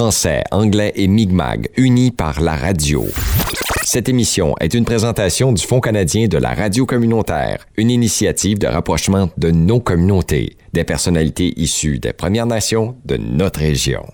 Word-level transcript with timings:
français, 0.00 0.42
anglais 0.50 0.94
et 0.96 1.08
Mi'kmaq, 1.08 1.72
unis 1.76 2.10
par 2.10 2.40
la 2.40 2.56
radio. 2.56 3.04
Cette 3.84 4.08
émission 4.08 4.54
est 4.58 4.72
une 4.72 4.86
présentation 4.86 5.52
du 5.52 5.62
Fonds 5.62 5.80
canadien 5.80 6.26
de 6.26 6.38
la 6.38 6.54
radio 6.54 6.86
communautaire, 6.86 7.66
une 7.76 7.90
initiative 7.90 8.58
de 8.58 8.66
rapprochement 8.66 9.28
de 9.36 9.50
nos 9.50 9.78
communautés, 9.78 10.56
des 10.72 10.84
personnalités 10.84 11.52
issues 11.60 11.98
des 11.98 12.14
Premières 12.14 12.46
Nations 12.46 12.96
de 13.04 13.18
notre 13.18 13.60
région. 13.60 14.06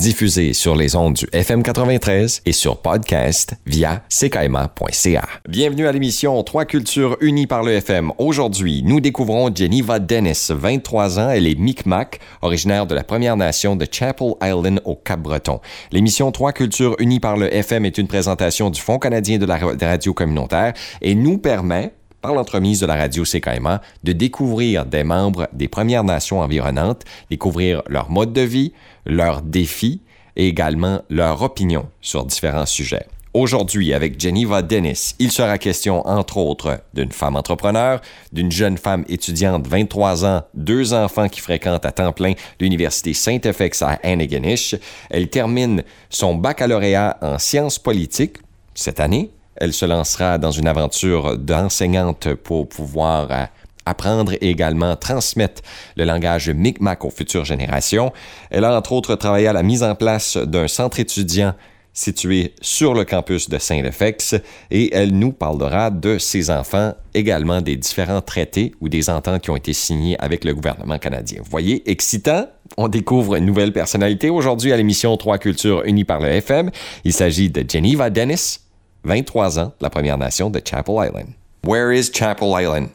Diffusé 0.00 0.54
sur 0.54 0.74
les 0.74 0.96
ondes 0.96 1.14
du 1.14 1.26
FM 1.32 1.62
93 1.62 2.42
et 2.46 2.52
sur 2.52 2.78
podcast 2.78 3.54
via 3.66 4.02
ckaima.ca. 4.08 5.22
Bienvenue 5.46 5.86
à 5.86 5.92
l'émission 5.92 6.42
Trois 6.42 6.64
cultures 6.64 7.18
unies 7.20 7.46
par 7.46 7.62
le 7.62 7.72
FM. 7.72 8.10
Aujourd'hui, 8.16 8.82
nous 8.84 9.00
découvrons 9.00 9.54
Geneva 9.54 9.98
Dennis, 9.98 10.50
23 10.50 11.20
ans. 11.20 11.30
Elle 11.30 11.46
est 11.46 11.58
Micmac, 11.58 12.20
originaire 12.40 12.86
de 12.86 12.94
la 12.94 13.04
Première 13.04 13.36
Nation 13.36 13.76
de 13.76 13.86
Chapel 13.88 14.32
Island 14.42 14.80
au 14.86 14.96
Cap-Breton. 14.96 15.60
L'émission 15.92 16.32
Trois 16.32 16.52
cultures 16.52 16.96
unies 16.98 17.20
par 17.20 17.36
le 17.36 17.54
FM 17.54 17.84
est 17.84 17.98
une 17.98 18.08
présentation 18.08 18.70
du 18.70 18.80
Fonds 18.80 18.98
canadien 18.98 19.36
de 19.38 19.46
la 19.46 19.58
radio 19.58 20.14
communautaire 20.14 20.72
et 21.02 21.14
nous 21.14 21.36
permet 21.36 21.92
par 22.22 22.34
l'entremise 22.34 22.80
de 22.80 22.86
la 22.86 22.96
radio 22.96 23.24
CKMA, 23.24 23.82
de 24.04 24.12
découvrir 24.12 24.86
des 24.86 25.04
membres 25.04 25.48
des 25.52 25.68
Premières 25.68 26.04
Nations 26.04 26.40
environnantes, 26.40 27.02
découvrir 27.30 27.82
leur 27.88 28.10
mode 28.10 28.32
de 28.32 28.40
vie, 28.40 28.72
leurs 29.04 29.42
défis 29.42 30.00
et 30.36 30.48
également 30.48 31.02
leur 31.10 31.42
opinion 31.42 31.88
sur 32.00 32.24
différents 32.24 32.66
sujets. 32.66 33.06
Aujourd'hui, 33.34 33.94
avec 33.94 34.20
Geneva 34.20 34.60
Dennis, 34.60 35.14
il 35.18 35.32
sera 35.32 35.56
question, 35.56 36.06
entre 36.06 36.36
autres, 36.36 36.82
d'une 36.92 37.12
femme 37.12 37.34
entrepreneur, 37.34 38.02
d'une 38.30 38.52
jeune 38.52 38.76
femme 38.76 39.06
étudiante, 39.08 39.66
23 39.66 40.26
ans, 40.26 40.42
deux 40.52 40.92
enfants 40.92 41.30
qui 41.30 41.40
fréquentent 41.40 41.86
à 41.86 41.92
temps 41.92 42.12
plein 42.12 42.34
l'Université 42.60 43.14
Saint-FX 43.14 43.80
à 43.80 43.98
Antigonish. 44.04 44.74
Elle 45.08 45.30
termine 45.30 45.82
son 46.10 46.34
baccalauréat 46.34 47.16
en 47.22 47.38
sciences 47.38 47.78
politiques 47.78 48.36
cette 48.74 49.00
année 49.00 49.30
elle 49.56 49.72
se 49.72 49.84
lancera 49.84 50.38
dans 50.38 50.50
une 50.50 50.66
aventure 50.66 51.38
d'enseignante 51.38 52.34
pour 52.34 52.68
pouvoir 52.68 53.28
euh, 53.30 53.44
apprendre 53.86 54.32
et 54.34 54.50
également 54.50 54.96
transmettre 54.96 55.62
le 55.96 56.04
langage 56.04 56.50
Mi'kmaq 56.50 57.04
aux 57.04 57.10
futures 57.10 57.44
générations. 57.44 58.12
Elle 58.50 58.64
a 58.64 58.76
entre 58.76 58.92
autres 58.92 59.16
travaillé 59.16 59.48
à 59.48 59.52
la 59.52 59.62
mise 59.62 59.82
en 59.82 59.94
place 59.94 60.36
d'un 60.36 60.68
centre 60.68 61.00
étudiant 61.00 61.54
situé 61.94 62.54
sur 62.60 62.94
le 62.94 63.04
campus 63.04 63.48
de 63.48 63.58
Saint-Lefex 63.58 64.36
et 64.70 64.94
elle 64.94 65.12
nous 65.12 65.32
parlera 65.32 65.90
de 65.90 66.18
ses 66.18 66.50
enfants, 66.50 66.94
également 67.12 67.60
des 67.60 67.76
différents 67.76 68.22
traités 68.22 68.72
ou 68.80 68.88
des 68.88 69.10
ententes 69.10 69.42
qui 69.42 69.50
ont 69.50 69.56
été 69.56 69.72
signés 69.72 70.18
avec 70.18 70.44
le 70.44 70.54
gouvernement 70.54 70.98
canadien. 70.98 71.40
Vous 71.42 71.50
voyez, 71.50 71.88
excitant, 71.90 72.46
on 72.78 72.88
découvre 72.88 73.36
une 73.36 73.44
nouvelle 73.44 73.72
personnalité 73.72 74.30
aujourd'hui 74.30 74.72
à 74.72 74.76
l'émission 74.76 75.16
Trois 75.18 75.38
cultures 75.38 75.82
unies 75.84 76.04
par 76.04 76.20
le 76.20 76.28
FM. 76.28 76.70
Il 77.04 77.12
s'agit 77.12 77.50
de 77.50 77.62
Geneva 77.68 78.08
Dennis, 78.08 78.60
23 79.04 79.58
ans, 79.58 79.72
la 79.80 79.90
Première 79.90 80.18
Nation 80.18 80.50
de 80.50 80.60
Chapel 80.64 80.96
Island. 80.96 81.34
Where 81.64 81.92
is 81.92 82.10
Chapel 82.10 82.54
Island? 82.54 82.90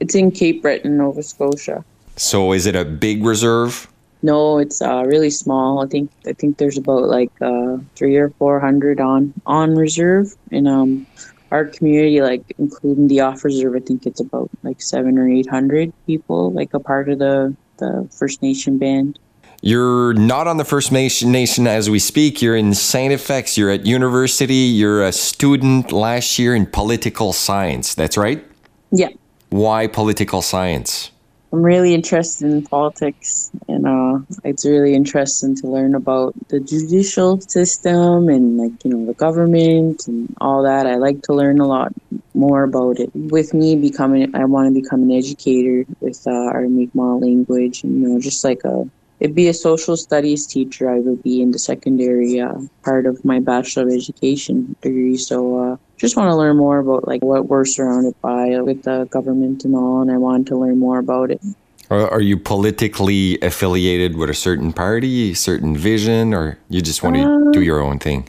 It's 0.00 0.14
in 0.14 0.30
Cape 0.30 0.62
Breton, 0.62 0.96
Nova 0.96 1.22
Scotia. 1.22 1.84
So 2.16 2.52
is 2.52 2.66
it 2.66 2.74
a 2.74 2.84
big 2.84 3.24
reserve? 3.24 3.88
No, 4.22 4.58
it's 4.58 4.80
uh, 4.80 5.04
really 5.06 5.30
small. 5.30 5.84
I 5.84 5.86
think 5.86 6.10
I 6.26 6.32
think 6.32 6.58
there's 6.58 6.78
about 6.78 7.04
like 7.04 7.30
uh, 7.40 7.78
three 7.94 8.16
or 8.16 8.30
four 8.30 8.58
hundred 8.58 9.00
on 9.00 9.34
on 9.46 9.74
reserve, 9.74 10.34
and 10.50 10.66
um, 10.66 11.06
our 11.50 11.66
community, 11.66 12.20
like 12.22 12.54
including 12.58 13.08
the 13.08 13.20
off 13.20 13.44
reserve, 13.44 13.76
I 13.76 13.80
think 13.80 14.06
it's 14.06 14.20
about 14.20 14.50
like 14.62 14.80
seven 14.80 15.18
or 15.18 15.28
eight 15.28 15.48
hundred 15.48 15.92
people, 16.06 16.52
like 16.52 16.72
a 16.72 16.80
part 16.80 17.08
of 17.08 17.18
the 17.18 17.54
the 17.78 18.08
First 18.10 18.42
Nation 18.42 18.78
band. 18.78 19.18
You're 19.62 20.14
not 20.14 20.46
on 20.46 20.58
the 20.58 20.64
First 20.64 20.92
Nation 20.92 21.66
as 21.66 21.88
we 21.88 21.98
speak. 21.98 22.42
You're 22.42 22.56
in 22.56 22.74
St. 22.74 23.12
FX. 23.14 23.56
You're 23.56 23.70
at 23.70 23.86
university. 23.86 24.54
You're 24.54 25.02
a 25.02 25.12
student 25.12 25.92
last 25.92 26.38
year 26.38 26.54
in 26.54 26.66
political 26.66 27.32
science. 27.32 27.94
That's 27.94 28.16
right? 28.16 28.44
Yeah. 28.90 29.08
Why 29.50 29.86
political 29.86 30.42
science? 30.42 31.10
I'm 31.52 31.62
really 31.62 31.94
interested 31.94 32.50
in 32.50 32.62
politics, 32.64 33.52
and 33.68 33.86
uh, 33.86 34.18
it's 34.42 34.66
really 34.66 34.92
interesting 34.92 35.54
to 35.54 35.68
learn 35.68 35.94
about 35.94 36.34
the 36.48 36.58
judicial 36.58 37.40
system 37.40 38.28
and, 38.28 38.58
like, 38.58 38.84
you 38.84 38.90
know, 38.90 39.06
the 39.06 39.14
government 39.14 40.08
and 40.08 40.34
all 40.40 40.64
that. 40.64 40.88
I 40.88 40.96
like 40.96 41.22
to 41.22 41.32
learn 41.32 41.60
a 41.60 41.66
lot 41.68 41.92
more 42.34 42.64
about 42.64 42.98
it. 42.98 43.14
With 43.14 43.54
me 43.54 43.76
becoming, 43.76 44.34
I 44.34 44.46
want 44.46 44.74
to 44.74 44.82
become 44.82 45.04
an 45.04 45.12
educator 45.12 45.86
with 46.00 46.26
uh, 46.26 46.32
our 46.32 46.62
Mi'kmaq 46.68 47.20
language, 47.22 47.84
and, 47.84 48.02
you 48.02 48.08
know, 48.08 48.20
just 48.20 48.42
like 48.42 48.64
a 48.64 48.90
it'd 49.20 49.34
be 49.34 49.48
a 49.48 49.54
social 49.54 49.96
studies 49.96 50.46
teacher. 50.46 50.90
I 50.90 50.98
would 51.00 51.22
be 51.22 51.42
in 51.42 51.50
the 51.50 51.58
secondary 51.58 52.40
uh, 52.40 52.54
part 52.82 53.06
of 53.06 53.24
my 53.24 53.40
bachelor 53.40 53.84
of 53.84 53.92
education 53.92 54.76
degree. 54.80 55.16
So 55.16 55.58
uh, 55.58 55.76
just 55.96 56.16
want 56.16 56.30
to 56.30 56.36
learn 56.36 56.56
more 56.56 56.78
about 56.78 57.06
like 57.06 57.22
what 57.22 57.48
we're 57.48 57.64
surrounded 57.64 58.20
by 58.20 58.60
with 58.60 58.82
the 58.82 59.06
government 59.10 59.64
and 59.64 59.74
all, 59.74 60.02
and 60.02 60.10
I 60.10 60.18
wanted 60.18 60.46
to 60.48 60.58
learn 60.58 60.78
more 60.78 60.98
about 60.98 61.30
it. 61.30 61.40
Are 61.90 62.20
you 62.20 62.38
politically 62.38 63.38
affiliated 63.40 64.16
with 64.16 64.30
a 64.30 64.34
certain 64.34 64.72
party, 64.72 65.34
certain 65.34 65.76
vision, 65.76 66.32
or 66.32 66.58
you 66.68 66.80
just 66.80 67.02
want 67.02 67.16
to 67.16 67.22
uh, 67.22 67.50
do 67.52 67.60
your 67.60 67.80
own 67.80 67.98
thing? 67.98 68.28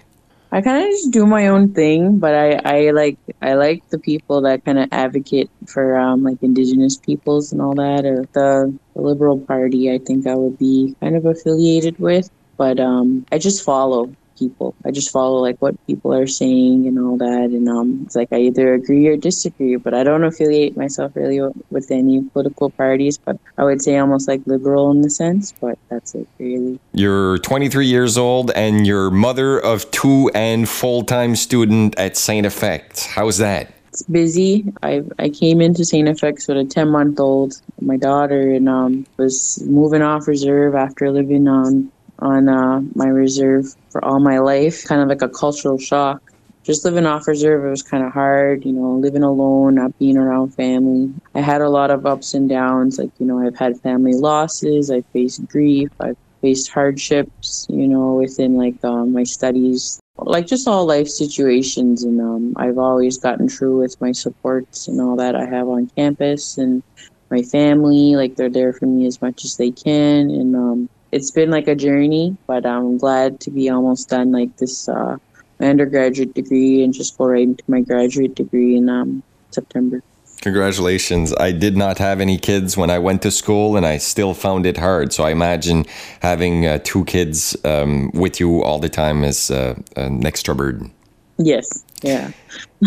I 0.51 0.61
kind 0.61 0.83
of 0.83 0.89
just 0.89 1.11
do 1.11 1.25
my 1.25 1.47
own 1.47 1.73
thing, 1.73 2.19
but 2.19 2.35
I, 2.35 2.61
I 2.63 2.91
like 2.91 3.17
I 3.41 3.55
like 3.55 3.89
the 3.89 3.97
people 3.97 4.41
that 4.41 4.63
kind 4.65 4.77
of 4.77 4.89
advocate 4.91 5.49
for 5.67 5.97
um, 5.97 6.23
like 6.23 6.43
indigenous 6.43 6.97
peoples 6.97 7.51
and 7.51 7.61
all 7.61 7.75
that, 7.75 8.05
or 8.05 8.25
the, 8.33 8.77
the 8.95 9.01
Liberal 9.01 9.39
Party. 9.39 9.91
I 9.91 9.99
think 9.99 10.27
I 10.27 10.35
would 10.35 10.57
be 10.57 10.95
kind 11.01 11.15
of 11.15 11.25
affiliated 11.25 11.99
with, 11.99 12.29
but 12.57 12.79
um, 12.79 13.25
I 13.31 13.37
just 13.37 13.63
follow 13.63 14.11
people. 14.37 14.75
I 14.85 14.91
just 14.91 15.11
follow 15.11 15.39
like 15.39 15.57
what 15.61 15.75
people 15.87 16.13
are 16.13 16.27
saying 16.27 16.87
and 16.87 16.99
all 16.99 17.17
that. 17.17 17.49
And 17.51 17.67
um, 17.69 18.01
it's 18.05 18.15
like 18.15 18.29
I 18.31 18.37
either 18.37 18.73
agree 18.73 19.07
or 19.07 19.17
disagree, 19.17 19.75
but 19.75 19.93
I 19.93 20.03
don't 20.03 20.23
affiliate 20.23 20.75
myself 20.77 21.15
really 21.15 21.41
with 21.69 21.91
any 21.91 22.21
political 22.21 22.69
parties. 22.69 23.17
But 23.17 23.37
I 23.57 23.63
would 23.63 23.81
say 23.81 23.97
almost 23.97 24.27
like 24.27 24.41
liberal 24.45 24.91
in 24.91 25.01
the 25.01 25.09
sense, 25.09 25.51
but 25.53 25.77
that's 25.89 26.15
it 26.15 26.27
really. 26.37 26.79
You're 26.93 27.37
23 27.39 27.85
years 27.85 28.17
old 28.17 28.51
and 28.51 28.85
you're 28.85 29.09
mother 29.09 29.59
of 29.59 29.89
two 29.91 30.29
and 30.33 30.67
full 30.67 31.03
time 31.03 31.35
student 31.35 31.97
at 31.97 32.17
St. 32.17 32.45
FX. 32.45 33.05
How's 33.05 33.37
that? 33.37 33.74
Busy. 34.03 34.65
I 34.83 35.03
I 35.19 35.29
came 35.29 35.61
into 35.61 35.85
St. 35.85 36.07
FX 36.07 36.47
with 36.47 36.57
a 36.57 36.65
10 36.65 36.89
month 36.89 37.19
old, 37.19 37.53
my 37.81 37.97
daughter, 37.97 38.53
and 38.53 38.67
um, 38.69 39.05
was 39.17 39.61
moving 39.65 40.01
off 40.01 40.27
reserve 40.27 40.75
after 40.75 41.11
living 41.11 41.47
on 41.47 41.91
on 42.19 42.47
uh, 42.47 42.81
my 42.93 43.07
reserve 43.07 43.65
for 43.89 44.03
all 44.03 44.19
my 44.19 44.39
life, 44.39 44.85
kind 44.85 45.01
of 45.01 45.07
like 45.07 45.21
a 45.21 45.29
cultural 45.29 45.77
shock. 45.77 46.21
Just 46.63 46.83
living 46.83 47.05
off 47.05 47.27
reserve, 47.27 47.63
it 47.63 47.69
was 47.69 47.83
kind 47.83 48.03
of 48.03 48.11
hard, 48.11 48.65
you 48.65 48.73
know, 48.73 48.93
living 48.93 49.21
alone, 49.21 49.75
not 49.75 49.97
being 49.99 50.17
around 50.17 50.55
family. 50.55 51.13
I 51.35 51.41
had 51.41 51.61
a 51.61 51.69
lot 51.69 51.91
of 51.91 52.07
ups 52.07 52.33
and 52.33 52.49
downs. 52.49 52.97
Like, 52.97 53.11
you 53.19 53.25
know, 53.25 53.39
I've 53.39 53.57
had 53.57 53.79
family 53.81 54.13
losses, 54.13 54.89
I 54.89 55.01
faced 55.13 55.45
grief, 55.47 55.89
I've 55.99 56.17
faced 56.41 56.71
hardships, 56.71 57.67
you 57.69 57.87
know, 57.87 58.15
within 58.15 58.55
like 58.55 58.83
um, 58.83 59.13
my 59.13 59.23
studies, 59.23 59.99
like 60.17 60.47
just 60.47 60.67
all 60.67 60.85
life 60.85 61.07
situations. 61.07 62.03
And 62.03 62.19
um, 62.21 62.53
I've 62.57 62.77
always 62.77 63.17
gotten 63.17 63.49
through 63.49 63.79
with 63.79 63.99
my 63.99 64.11
supports 64.11 64.87
and 64.87 65.01
all 65.01 65.15
that 65.17 65.35
I 65.35 65.45
have 65.45 65.67
on 65.67 65.91
campus 65.95 66.57
and 66.57 66.83
my 67.29 67.41
family. 67.41 68.15
Like, 68.15 68.35
they're 68.35 68.49
there 68.49 68.73
for 68.73 68.85
me 68.85 69.05
as 69.05 69.21
much 69.21 69.45
as 69.45 69.57
they 69.57 69.71
can. 69.71 70.29
And 70.29 70.55
um, 70.55 70.89
it's 71.11 71.31
been 71.31 71.49
like 71.49 71.67
a 71.67 71.75
journey, 71.75 72.37
but 72.47 72.65
I'm 72.65 72.97
glad 72.97 73.39
to 73.41 73.51
be 73.51 73.69
almost 73.69 74.09
done 74.09 74.31
like 74.31 74.55
this 74.57 74.87
uh, 74.87 75.17
undergraduate 75.59 76.33
degree 76.33 76.83
and 76.83 76.93
just 76.93 77.17
go 77.17 77.25
right 77.25 77.43
into 77.43 77.63
my 77.67 77.81
graduate 77.81 78.35
degree 78.35 78.75
in 78.75 78.89
um, 78.89 79.23
September. 79.51 80.01
Congratulations. 80.45 81.33
I 81.39 81.51
did 81.51 81.75
not 81.75 81.97
have 81.97 82.21
any 82.21 82.37
kids 82.37 82.77
when 82.77 82.91
I 82.91 82.99
went 82.99 83.23
to 83.23 83.31
school 83.31 83.75
and 83.77 83.83
I 83.83 83.97
still 83.97 84.35
found 84.35 84.67
it 84.67 84.77
hard. 84.77 85.11
So 85.11 85.23
I 85.23 85.31
imagine 85.31 85.85
having 86.21 86.67
uh, 86.67 86.77
two 86.83 87.03
kids 87.05 87.57
um, 87.65 88.11
with 88.13 88.39
you 88.39 88.61
all 88.61 88.77
the 88.77 88.87
time 88.87 89.23
is 89.23 89.49
uh, 89.49 89.73
an 89.95 90.23
extra 90.23 90.53
burden. 90.53 90.93
Yes. 91.39 91.83
Yeah. 92.03 92.29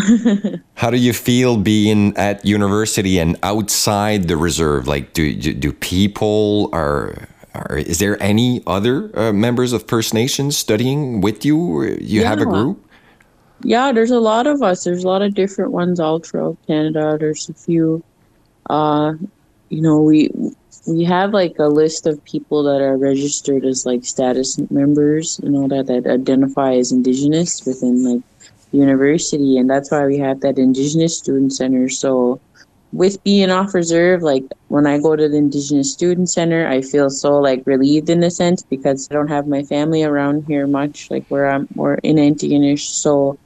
How 0.75 0.89
do 0.89 0.95
you 0.95 1.11
feel 1.11 1.57
being 1.57 2.15
at 2.15 2.45
university 2.45 3.19
and 3.19 3.37
outside 3.43 4.29
the 4.29 4.37
reserve? 4.37 4.87
Like, 4.87 5.11
do 5.11 5.35
do 5.35 5.73
people 5.73 6.69
are 6.71 7.27
are, 7.53 7.77
is 7.77 7.99
there 7.99 8.15
any 8.23 8.63
other 8.67 9.11
uh, 9.19 9.33
members 9.33 9.73
of 9.73 9.85
First 9.85 10.13
Nations 10.13 10.55
studying 10.55 11.19
with 11.19 11.43
you? 11.43 11.83
You 11.83 12.21
yeah. 12.21 12.29
have 12.29 12.39
a 12.39 12.45
group? 12.45 12.88
Yeah, 13.63 13.91
there's 13.91 14.11
a 14.11 14.19
lot 14.19 14.47
of 14.47 14.61
us. 14.61 14.83
There's 14.83 15.03
a 15.03 15.07
lot 15.07 15.21
of 15.21 15.33
different 15.33 15.71
ones 15.71 15.99
all 15.99 16.19
throughout 16.19 16.57
Canada. 16.67 17.17
There's 17.19 17.49
a 17.49 17.53
few. 17.53 18.03
Uh, 18.69 19.13
you 19.69 19.81
know, 19.81 20.01
we 20.01 20.29
we 20.87 21.03
have 21.03 21.33
like 21.33 21.55
a 21.59 21.67
list 21.67 22.07
of 22.07 22.23
people 22.25 22.63
that 22.63 22.81
are 22.81 22.97
registered 22.97 23.65
as 23.65 23.85
like 23.85 24.05
status 24.05 24.57
members 24.71 25.39
and 25.39 25.55
all 25.55 25.67
that 25.67 25.87
that 25.87 26.07
identify 26.07 26.73
as 26.75 26.91
Indigenous 26.91 27.65
within 27.65 28.03
like 28.05 28.23
the 28.71 28.77
university, 28.77 29.57
and 29.57 29.69
that's 29.69 29.91
why 29.91 30.05
we 30.05 30.17
have 30.19 30.39
that 30.41 30.57
Indigenous 30.57 31.17
Student 31.17 31.53
Center. 31.53 31.89
So 31.89 32.39
with 32.93 33.21
being 33.23 33.51
off 33.51 33.73
reserve, 33.73 34.23
like 34.23 34.45
when 34.69 34.87
I 34.87 34.99
go 34.99 35.15
to 35.15 35.27
the 35.27 35.37
Indigenous 35.37 35.91
Student 35.91 36.29
Center, 36.29 36.65
I 36.67 36.81
feel 36.81 37.09
so 37.09 37.37
like 37.39 37.63
relieved 37.67 38.09
in 38.09 38.23
a 38.23 38.31
sense 38.31 38.63
because 38.63 39.07
I 39.11 39.15
don't 39.15 39.27
have 39.27 39.47
my 39.47 39.63
family 39.63 40.03
around 40.03 40.45
here 40.47 40.65
much, 40.65 41.11
like 41.11 41.25
where 41.27 41.49
I'm 41.49 41.67
we're 41.75 41.95
in 41.95 42.15
Antigonish. 42.15 42.87
So 42.89 43.37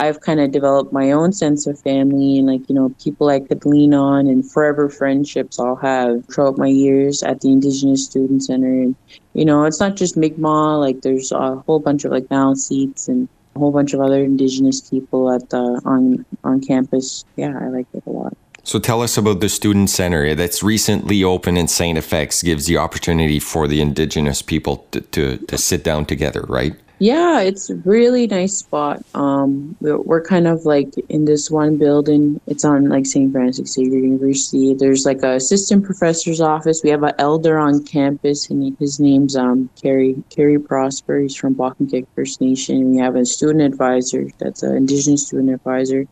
I've 0.00 0.22
kind 0.22 0.40
of 0.40 0.50
developed 0.50 0.94
my 0.94 1.12
own 1.12 1.30
sense 1.32 1.66
of 1.66 1.78
family 1.78 2.38
and 2.38 2.46
like, 2.46 2.66
you 2.70 2.74
know, 2.74 2.88
people 3.04 3.28
I 3.28 3.40
could 3.40 3.66
lean 3.66 3.92
on 3.92 4.26
and 4.28 4.50
forever 4.50 4.88
friendships 4.88 5.60
I'll 5.60 5.76
have 5.76 6.24
throughout 6.32 6.56
my 6.56 6.68
years 6.68 7.22
at 7.22 7.42
the 7.42 7.52
Indigenous 7.52 8.06
Student 8.06 8.42
Center. 8.42 8.80
And, 8.80 8.96
you 9.34 9.44
know, 9.44 9.64
it's 9.64 9.78
not 9.78 9.96
just 9.96 10.16
Mi'kmaq, 10.16 10.80
like 10.80 11.02
there's 11.02 11.32
a 11.32 11.56
whole 11.66 11.80
bunch 11.80 12.06
of 12.06 12.12
like 12.12 12.24
Maliseets 12.28 13.08
and 13.08 13.28
a 13.54 13.58
whole 13.58 13.72
bunch 13.72 13.92
of 13.92 14.00
other 14.00 14.24
Indigenous 14.24 14.80
people 14.80 15.30
at 15.30 15.50
the, 15.50 15.82
on, 15.84 16.24
on 16.44 16.62
campus. 16.62 17.26
Yeah, 17.36 17.58
I 17.60 17.68
like 17.68 17.86
it 17.92 18.02
a 18.06 18.10
lot. 18.10 18.34
So 18.62 18.78
tell 18.78 19.02
us 19.02 19.18
about 19.18 19.40
the 19.40 19.50
student 19.50 19.90
center 19.90 20.34
that's 20.34 20.62
recently 20.62 21.22
opened 21.22 21.58
in 21.58 21.68
St. 21.68 21.98
FX, 21.98 22.42
gives 22.42 22.64
the 22.64 22.78
opportunity 22.78 23.38
for 23.38 23.68
the 23.68 23.82
indigenous 23.82 24.40
people 24.40 24.86
to, 24.92 25.02
to, 25.02 25.36
to 25.36 25.58
sit 25.58 25.84
down 25.84 26.06
together, 26.06 26.46
right? 26.48 26.74
Yeah, 27.02 27.40
it's 27.40 27.70
a 27.70 27.76
really 27.76 28.26
nice 28.26 28.58
spot. 28.58 29.02
Um, 29.14 29.74
we're, 29.80 29.98
we're 29.98 30.22
kind 30.22 30.46
of 30.46 30.66
like 30.66 30.92
in 31.08 31.24
this 31.24 31.50
one 31.50 31.78
building. 31.78 32.38
It's 32.46 32.62
on 32.62 32.90
like 32.90 33.06
St. 33.06 33.32
Francis 33.32 33.72
Xavier 33.72 34.00
University. 34.00 34.74
There's 34.74 35.06
like 35.06 35.22
a 35.22 35.36
assistant 35.36 35.86
professor's 35.86 36.42
office. 36.42 36.82
We 36.84 36.90
have 36.90 37.02
an 37.02 37.14
elder 37.18 37.58
on 37.58 37.84
campus, 37.84 38.50
and 38.50 38.76
his 38.78 39.00
name's 39.00 39.34
um 39.34 39.70
Kerry 39.80 40.22
Kerry 40.28 40.58
Prosper. 40.58 41.20
He's 41.20 41.34
from 41.34 41.54
Paq'tnkek 41.54 42.06
First 42.14 42.42
Nation. 42.42 42.90
We 42.90 42.98
have 42.98 43.16
a 43.16 43.24
student 43.24 43.62
advisor. 43.62 44.26
That's 44.36 44.62
an 44.62 44.76
Indigenous 44.76 45.26
student 45.26 45.54
advisor, 45.54 46.04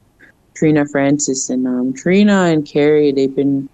Trina 0.54 0.86
Francis, 0.86 1.50
and 1.50 1.68
um, 1.68 1.92
Trina 1.92 2.44
and 2.44 2.66
Kerry. 2.66 3.12
They've 3.12 3.36
been 3.36 3.68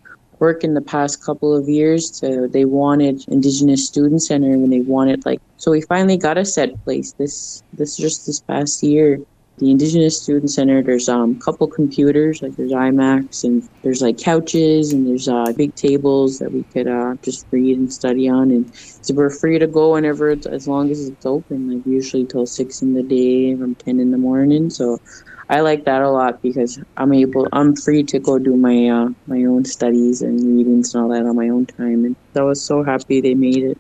working 0.44 0.74
the 0.74 0.88
past 0.96 1.24
couple 1.24 1.56
of 1.56 1.64
years 1.68 2.02
to 2.18 2.48
they 2.56 2.66
wanted 2.66 3.16
indigenous 3.28 3.86
student 3.86 4.20
center 4.22 4.52
and 4.52 4.70
they 4.70 4.80
wanted 4.94 5.24
like 5.24 5.40
so 5.56 5.70
we 5.70 5.80
finally 5.80 6.18
got 6.18 6.36
a 6.36 6.44
set 6.44 6.70
place 6.84 7.12
this 7.20 7.62
this 7.78 7.96
just 7.96 8.26
this 8.26 8.40
past 8.40 8.82
year. 8.82 9.08
The 9.56 9.70
indigenous 9.70 10.20
student 10.20 10.50
center 10.50 10.82
there's 10.82 11.08
um 11.08 11.38
couple 11.46 11.66
computers 11.68 12.42
like 12.42 12.54
there's 12.56 12.72
iMacs 12.72 13.44
and 13.44 13.56
there's 13.82 14.02
like 14.02 14.18
couches 14.18 14.92
and 14.92 15.06
there's 15.06 15.28
uh 15.28 15.50
big 15.56 15.72
tables 15.76 16.40
that 16.40 16.50
we 16.52 16.62
could 16.72 16.88
uh 16.88 17.14
just 17.22 17.46
read 17.52 17.78
and 17.78 17.90
study 18.00 18.28
on 18.28 18.50
and 18.50 18.64
so 19.04 19.14
we're 19.14 19.30
free 19.30 19.58
to 19.64 19.68
go 19.78 19.92
whenever 19.94 20.26
as 20.58 20.66
long 20.72 20.90
as 20.90 21.08
it's 21.08 21.24
open 21.24 21.58
like 21.72 21.86
usually 21.86 22.26
till 22.26 22.46
six 22.58 22.82
in 22.82 22.94
the 22.98 23.06
day 23.18 23.56
from 23.56 23.76
10 23.76 24.00
in 24.00 24.10
the 24.10 24.18
morning 24.18 24.68
so 24.78 24.98
I 25.54 25.60
like 25.60 25.84
that 25.84 26.02
a 26.02 26.10
lot 26.10 26.42
because 26.42 26.80
I'm 26.96 27.12
able, 27.12 27.46
I'm 27.52 27.76
free 27.76 28.02
to 28.02 28.18
go 28.18 28.40
do 28.40 28.56
my 28.56 28.88
uh, 28.88 29.10
my 29.28 29.44
own 29.44 29.64
studies 29.64 30.20
and 30.20 30.34
readings 30.42 30.92
and 30.92 31.04
all 31.04 31.10
that 31.10 31.24
on 31.24 31.36
my 31.36 31.48
own 31.48 31.66
time, 31.66 32.04
and 32.06 32.16
I 32.34 32.42
was 32.42 32.60
so 32.60 32.82
happy 32.82 33.20
they 33.20 33.34
made 33.34 33.62
it. 33.62 33.78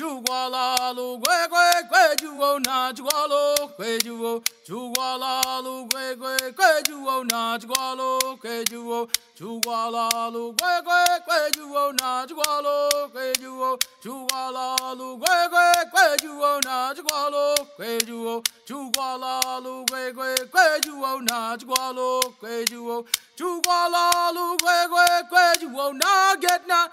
Chugualalu 0.00 1.18
gwe 1.20 1.38
gwe 1.52 1.82
gwe 1.90 2.16
juo 2.20 2.58
na 2.58 2.92
chugualo 2.96 3.42
gwe 3.76 3.98
juo 4.04 4.40
Chugualalu 4.66 5.74
gwe 5.92 6.16
gwe 6.16 6.36
gwe 6.56 6.82
juo 6.88 7.24
na 7.24 7.58
chugualo 7.60 8.18
gwe 8.40 8.64
juo 8.64 9.08
Chugualalu 9.38 10.52
gwe 10.56 10.72
gwe 10.86 11.04
gwe 11.26 11.40
juo 11.56 11.92
na 11.92 12.24
chugualo 12.28 12.76
gwe 13.12 13.32
juo 13.40 13.78
Chugualalu 14.02 15.16
gwe 15.20 15.48
gwe 15.52 15.68
gwe 15.92 16.06
juo 16.22 16.60
na 16.64 16.94
na 16.94 16.96
Haduga 16.96 17.58
ge 17.76 18.00
juo 18.06 18.42
nege 19.92 20.30
Naduga 20.40 20.40
ge 20.52 20.80
juo 20.80 21.20
nege 21.20 21.44
Naduga 22.72 23.04
Chugualalu 23.36 24.56
gwe 24.62 24.78
gwe 24.88 25.06
gwe 25.30 25.44
juo 25.60 25.92
na 25.92 26.36
get 26.40 26.66
na 26.66 26.88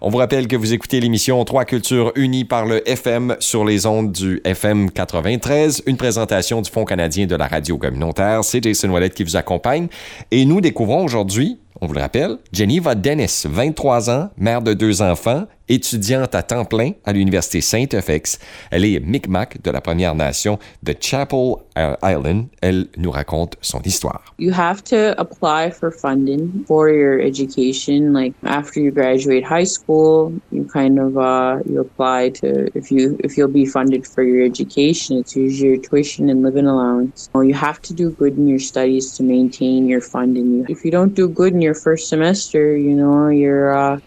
On 0.00 0.10
vous 0.10 0.18
rappelle 0.18 0.48
que 0.48 0.56
vous 0.56 0.74
écoutez 0.74 1.00
l'émission 1.00 1.42
Trois 1.44 1.64
cultures 1.64 2.12
unies 2.14 2.44
par 2.44 2.66
le 2.66 2.86
FM 2.88 3.36
sur 3.40 3.64
les 3.64 3.86
ondes 3.86 4.12
du 4.12 4.40
FM 4.44 4.90
93, 4.90 5.82
une 5.86 5.96
présentation 5.96 6.60
du 6.60 6.70
Fonds 6.70 6.84
canadien 6.84 7.26
de 7.26 7.36
la 7.36 7.46
radio 7.46 7.78
communautaire. 7.78 8.44
C'est 8.44 8.62
Jason 8.62 8.90
Wallet 8.90 9.10
qui 9.10 9.24
vous 9.24 9.36
accompagne. 9.36 9.88
Et 10.30 10.44
nous 10.44 10.60
découvrons 10.60 11.04
aujourd'hui, 11.04 11.58
on 11.80 11.86
vous 11.86 11.94
le 11.94 12.00
rappelle, 12.00 12.36
Jennifer 12.52 12.94
Dennis, 12.94 13.46
23 13.48 14.10
ans, 14.10 14.30
mère 14.36 14.60
de 14.60 14.74
deux 14.74 15.00
enfants, 15.00 15.46
étudiante 15.68 16.34
à 16.34 16.42
temps 16.42 16.64
plein 16.64 16.92
à 17.04 17.12
l'Université 17.12 17.60
Saint-FX. 17.60 18.38
Elle 18.70 18.84
est 18.84 19.00
Micmac 19.00 19.60
de 19.62 19.70
la 19.70 19.80
Première 19.80 20.14
Nation 20.14 20.58
de 20.82 20.94
Chapel 20.98 21.56
Island. 22.02 22.46
Elle 22.60 22.86
nous 22.96 23.10
raconte 23.10 23.56
son 23.60 23.80
histoire. 23.82 24.22
You 24.38 24.52
have 24.52 24.82
to 24.84 25.14
apply 25.18 25.70
for 25.70 25.90
funding 25.90 26.64
for 26.66 26.88
your 26.88 27.20
education. 27.20 28.12
Like 28.12 28.34
after 28.44 28.80
you 28.80 28.90
graduate 28.90 29.44
high 29.44 29.66
school, 29.66 30.32
you 30.52 30.64
kind 30.64 30.98
of 30.98 31.16
uh, 31.16 31.62
you 31.66 31.80
apply 31.80 32.30
to 32.40 32.70
if 32.76 32.90
you 32.90 33.16
if 33.24 33.36
you'll 33.36 33.52
be 33.52 33.66
funded 33.66 34.06
for 34.06 34.22
your 34.22 34.44
education. 34.44 35.18
It's 35.18 35.36
usually 35.36 35.70
your 35.70 35.82
tuition 35.82 36.28
and 36.30 36.42
living 36.42 36.66
allowance. 36.66 37.28
You 37.34 37.54
have 37.54 37.80
to 37.82 37.94
do 37.94 38.10
good 38.10 38.36
in 38.36 38.46
your 38.46 38.58
studies 38.58 39.16
to 39.16 39.22
maintain 39.22 39.86
your 39.86 40.00
funding. 40.00 40.66
If 40.68 40.84
you 40.84 40.90
don't 40.90 41.14
do 41.14 41.28
good 41.28 41.52
in 41.52 41.60
your 41.60 41.74
first 41.74 42.08
semester, 42.08 42.76
you 42.76 42.94
know 42.94 43.28
you're 43.28 43.76
uh, 43.76 44.00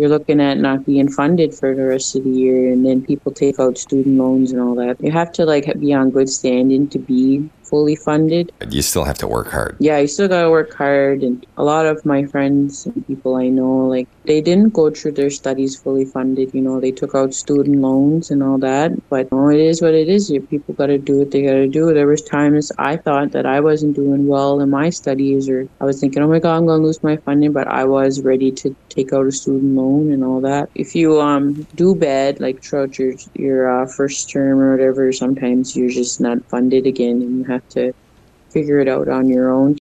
you're 0.00 0.08
looking 0.08 0.40
at 0.40 0.56
not 0.56 0.86
being 0.86 1.10
funded 1.10 1.52
for 1.52 1.74
the 1.74 1.84
rest 1.84 2.16
of 2.16 2.24
the 2.24 2.30
year 2.30 2.72
and 2.72 2.86
then 2.86 3.04
people 3.04 3.32
take 3.32 3.60
out 3.60 3.76
student 3.76 4.16
loans 4.16 4.50
and 4.50 4.58
all 4.58 4.74
that. 4.74 4.96
You 4.98 5.12
have 5.12 5.30
to 5.32 5.44
like 5.44 5.66
be 5.78 5.92
on 5.92 6.08
good 6.10 6.30
standing 6.30 6.88
to 6.88 6.98
be 6.98 7.50
fully 7.70 7.96
funded. 7.96 8.52
You 8.68 8.82
still 8.82 9.04
have 9.04 9.18
to 9.18 9.28
work 9.28 9.48
hard. 9.48 9.76
Yeah, 9.78 9.98
you 9.98 10.08
still 10.08 10.28
gotta 10.28 10.50
work 10.50 10.74
hard. 10.74 11.22
And 11.22 11.46
a 11.56 11.64
lot 11.64 11.86
of 11.86 12.04
my 12.04 12.26
friends 12.26 12.86
and 12.86 13.06
people 13.06 13.36
I 13.36 13.48
know, 13.48 13.86
like, 13.86 14.08
they 14.24 14.40
didn't 14.40 14.74
go 14.74 14.90
through 14.90 15.12
their 15.12 15.30
studies 15.30 15.80
fully 15.80 16.04
funded. 16.04 16.52
You 16.52 16.60
know, 16.60 16.80
they 16.80 16.90
took 16.90 17.14
out 17.14 17.32
student 17.32 17.78
loans 17.80 18.30
and 18.30 18.42
all 18.42 18.58
that. 18.58 18.92
But 19.08 19.30
know, 19.32 19.48
it 19.48 19.60
is 19.60 19.80
what 19.80 19.94
it 19.94 20.08
is. 20.08 20.32
People 20.50 20.74
gotta 20.74 20.98
do 20.98 21.18
what 21.18 21.30
they 21.30 21.42
gotta 21.42 21.68
do. 21.68 21.92
There 21.94 22.06
was 22.06 22.22
times 22.22 22.72
I 22.78 22.96
thought 22.96 23.32
that 23.32 23.46
I 23.46 23.60
wasn't 23.60 23.96
doing 23.96 24.26
well 24.26 24.60
in 24.60 24.70
my 24.70 24.90
studies, 24.90 25.48
or 25.48 25.68
I 25.80 25.84
was 25.84 26.00
thinking, 26.00 26.22
oh 26.22 26.28
my 26.28 26.38
god, 26.38 26.56
I'm 26.56 26.66
gonna 26.66 26.82
lose 26.82 27.02
my 27.02 27.16
funding. 27.16 27.52
But 27.52 27.68
I 27.68 27.84
was 27.84 28.20
ready 28.22 28.50
to 28.52 28.74
take 28.88 29.12
out 29.12 29.26
a 29.26 29.32
student 29.32 29.74
loan 29.76 30.12
and 30.12 30.24
all 30.24 30.40
that. 30.40 30.70
If 30.74 30.94
you 30.94 31.20
um 31.20 31.66
do 31.74 31.94
bad, 31.94 32.40
like 32.40 32.62
throughout 32.62 32.98
your 32.98 33.14
your 33.34 33.82
uh, 33.82 33.86
first 33.86 34.30
term 34.30 34.58
or 34.58 34.72
whatever, 34.72 35.12
sometimes 35.12 35.76
you're 35.76 35.90
just 35.90 36.20
not 36.20 36.44
funded 36.46 36.86
again, 36.86 37.22
and 37.22 37.38
you 37.38 37.44
have 37.44 37.59
have 37.60 37.68
to 37.70 37.92
figure 38.50 38.80
it 38.80 38.88
out 38.88 39.08
on 39.08 39.28
your 39.28 39.50
own. 39.50 39.76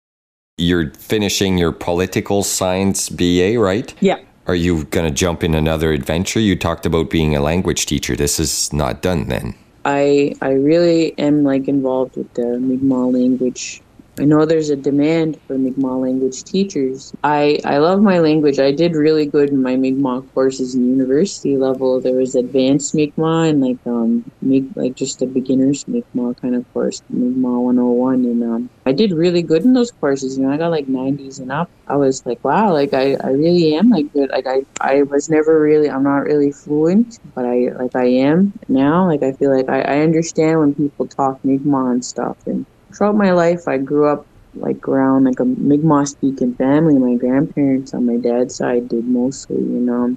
You're 0.58 0.90
finishing 0.94 1.58
your 1.58 1.72
political 1.72 2.42
science 2.42 3.08
BA, 3.08 3.58
right? 3.58 3.94
Yeah. 4.00 4.20
Are 4.46 4.54
you 4.54 4.84
going 4.84 5.06
to 5.06 5.12
jump 5.12 5.44
in 5.44 5.54
another 5.54 5.92
adventure? 5.92 6.40
You 6.40 6.56
talked 6.56 6.86
about 6.86 7.10
being 7.10 7.36
a 7.36 7.40
language 7.40 7.86
teacher. 7.86 8.16
This 8.16 8.40
is 8.40 8.72
not 8.72 9.02
done 9.02 9.28
then. 9.28 9.54
I 9.84 10.34
I 10.40 10.52
really 10.52 11.16
am 11.18 11.44
like 11.44 11.68
involved 11.68 12.16
with 12.16 12.32
the 12.34 12.58
Mi'kmaq 12.58 13.12
language 13.12 13.82
I 14.18 14.24
know 14.24 14.46
there's 14.46 14.70
a 14.70 14.76
demand 14.76 15.38
for 15.46 15.58
Mi'kmaq 15.58 16.00
language 16.00 16.42
teachers. 16.44 17.12
I, 17.22 17.58
I 17.66 17.76
love 17.78 18.00
my 18.00 18.18
language. 18.18 18.58
I 18.58 18.72
did 18.72 18.96
really 18.96 19.26
good 19.26 19.50
in 19.50 19.62
my 19.62 19.76
Mi'kmaq 19.76 20.32
courses 20.32 20.74
in 20.74 20.88
university 20.88 21.58
level. 21.58 22.00
There 22.00 22.14
was 22.14 22.34
advanced 22.34 22.94
Mi'kmaq 22.94 23.50
and 23.50 23.60
like 23.60 23.78
um 23.86 24.24
Mi'k, 24.40 24.64
like 24.74 24.94
just 24.94 25.20
a 25.20 25.26
beginner's 25.26 25.86
Mi'kmaq 25.86 26.40
kind 26.40 26.54
of 26.54 26.64
course, 26.72 27.02
Mi'kmaq 27.10 27.62
101, 27.62 28.24
and 28.24 28.42
um 28.44 28.70
I 28.86 28.92
did 28.92 29.12
really 29.12 29.42
good 29.42 29.64
in 29.64 29.74
those 29.74 29.90
courses. 29.90 30.38
You 30.38 30.46
know, 30.46 30.52
I 30.52 30.56
got 30.56 30.70
like 30.70 30.86
90s 30.86 31.38
and 31.40 31.52
up. 31.52 31.68
I 31.86 31.96
was 31.96 32.24
like, 32.24 32.42
wow, 32.42 32.72
like 32.72 32.94
I, 32.94 33.16
I 33.22 33.30
really 33.32 33.74
am 33.74 33.90
like 33.90 34.10
good. 34.14 34.30
Like 34.30 34.46
I 34.46 34.64
I 34.80 35.02
was 35.02 35.28
never 35.28 35.60
really 35.60 35.90
I'm 35.90 36.04
not 36.04 36.24
really 36.24 36.52
fluent, 36.52 37.18
but 37.34 37.44
I 37.44 37.68
like 37.76 37.94
I 37.94 38.06
am 38.06 38.54
now. 38.68 39.06
Like 39.06 39.22
I 39.22 39.32
feel 39.32 39.54
like 39.54 39.68
I, 39.68 39.82
I 39.82 39.98
understand 40.00 40.60
when 40.60 40.74
people 40.74 41.06
talk 41.06 41.44
Mi'kmaq 41.44 41.92
and 41.92 42.04
stuff 42.04 42.38
and 42.46 42.64
throughout 42.94 43.16
my 43.16 43.32
life, 43.32 43.66
I 43.66 43.78
grew 43.78 44.08
up 44.08 44.26
like 44.54 44.88
around 44.88 45.24
like 45.24 45.40
a 45.40 45.44
Mi'kmaq 45.44 46.08
speaking 46.08 46.54
family. 46.54 46.98
My 46.98 47.14
grandparents 47.16 47.94
on 47.94 48.06
my 48.06 48.16
dad's 48.16 48.56
side 48.56 48.88
did 48.88 49.04
mostly, 49.04 49.56
you 49.56 49.80
know. 49.80 50.16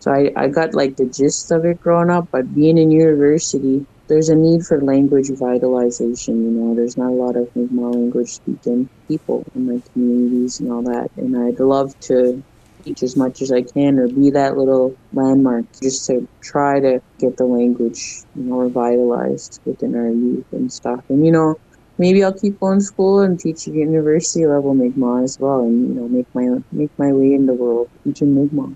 So 0.00 0.12
I, 0.12 0.30
I 0.36 0.48
got 0.48 0.74
like 0.74 0.96
the 0.96 1.06
gist 1.06 1.50
of 1.50 1.64
it 1.64 1.80
growing 1.80 2.10
up, 2.10 2.28
but 2.30 2.54
being 2.54 2.78
in 2.78 2.90
university, 2.90 3.84
there's 4.08 4.28
a 4.28 4.36
need 4.36 4.62
for 4.64 4.80
language 4.80 5.28
revitalization, 5.28 6.28
you 6.28 6.50
know. 6.50 6.74
There's 6.74 6.96
not 6.96 7.10
a 7.10 7.14
lot 7.14 7.36
of 7.36 7.54
Mi'kmaq 7.54 7.94
language 7.94 8.28
speaking 8.30 8.88
people 9.08 9.44
in 9.54 9.66
my 9.66 9.82
communities 9.92 10.60
and 10.60 10.72
all 10.72 10.82
that. 10.82 11.10
And 11.16 11.36
I'd 11.36 11.60
love 11.60 11.98
to 12.00 12.42
teach 12.84 13.02
as 13.02 13.16
much 13.16 13.42
as 13.42 13.50
I 13.50 13.62
can 13.62 13.98
or 13.98 14.06
be 14.06 14.30
that 14.30 14.56
little 14.56 14.96
landmark 15.12 15.64
just 15.82 16.06
to 16.06 16.26
try 16.40 16.78
to 16.80 17.02
get 17.18 17.36
the 17.36 17.44
language, 17.44 18.22
you 18.36 18.44
know, 18.44 18.60
revitalized 18.60 19.60
within 19.64 19.96
our 19.96 20.08
youth 20.08 20.46
and 20.52 20.72
stuff. 20.72 21.02
And, 21.08 21.26
you 21.26 21.32
know, 21.32 21.58
maybe 21.98 22.22
I'll 22.22 22.32
keep 22.32 22.58
going 22.60 22.80
school 22.80 23.20
and 23.20 23.36
teach 23.36 23.68
at 23.68 23.74
university 23.74 24.46
level 24.46 24.74
Mi'kmaq 24.74 25.24
as 25.24 25.38
well 25.40 25.60
and, 25.60 25.88
you 25.88 25.94
know, 25.94 26.08
make 26.08 26.26
my, 26.34 26.60
make 26.72 26.90
my 26.98 27.12
way 27.12 27.34
in 27.34 27.46
the 27.46 27.54
world 27.54 27.88
teaching 28.04 28.34
Mi'kmaq. 28.34 28.70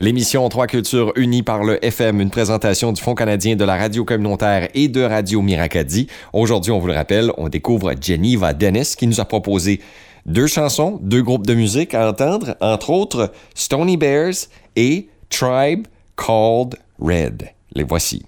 L'émission 0.00 0.48
Trois 0.48 0.66
cultures 0.66 1.12
unies 1.16 1.42
par 1.42 1.64
le 1.64 1.84
FM, 1.84 2.20
une 2.20 2.30
présentation 2.30 2.92
du 2.92 3.00
Fonds 3.00 3.14
canadien 3.14 3.56
de 3.56 3.64
la 3.64 3.76
radio 3.76 4.04
communautaire 4.04 4.68
et 4.74 4.88
de 4.88 5.02
Radio 5.02 5.42
Miracadi. 5.42 6.08
Aujourd'hui, 6.32 6.72
on 6.72 6.78
vous 6.78 6.86
le 6.86 6.94
rappelle, 6.94 7.30
on 7.36 7.48
découvre 7.48 7.92
Geneva 8.00 8.52
Dennis 8.52 8.94
qui 8.96 9.06
nous 9.06 9.20
a 9.20 9.24
proposé 9.24 9.80
deux 10.26 10.46
chansons, 10.46 10.98
deux 11.02 11.22
groupes 11.22 11.46
de 11.46 11.54
musique 11.54 11.94
à 11.94 12.08
entendre, 12.08 12.56
entre 12.60 12.90
autres 12.90 13.32
Stony 13.54 13.96
Bears 13.96 14.48
et 14.76 15.08
Tribe 15.28 15.86
Called 16.16 16.76
Red. 16.98 17.50
Les 17.74 17.82
voici. 17.84 18.24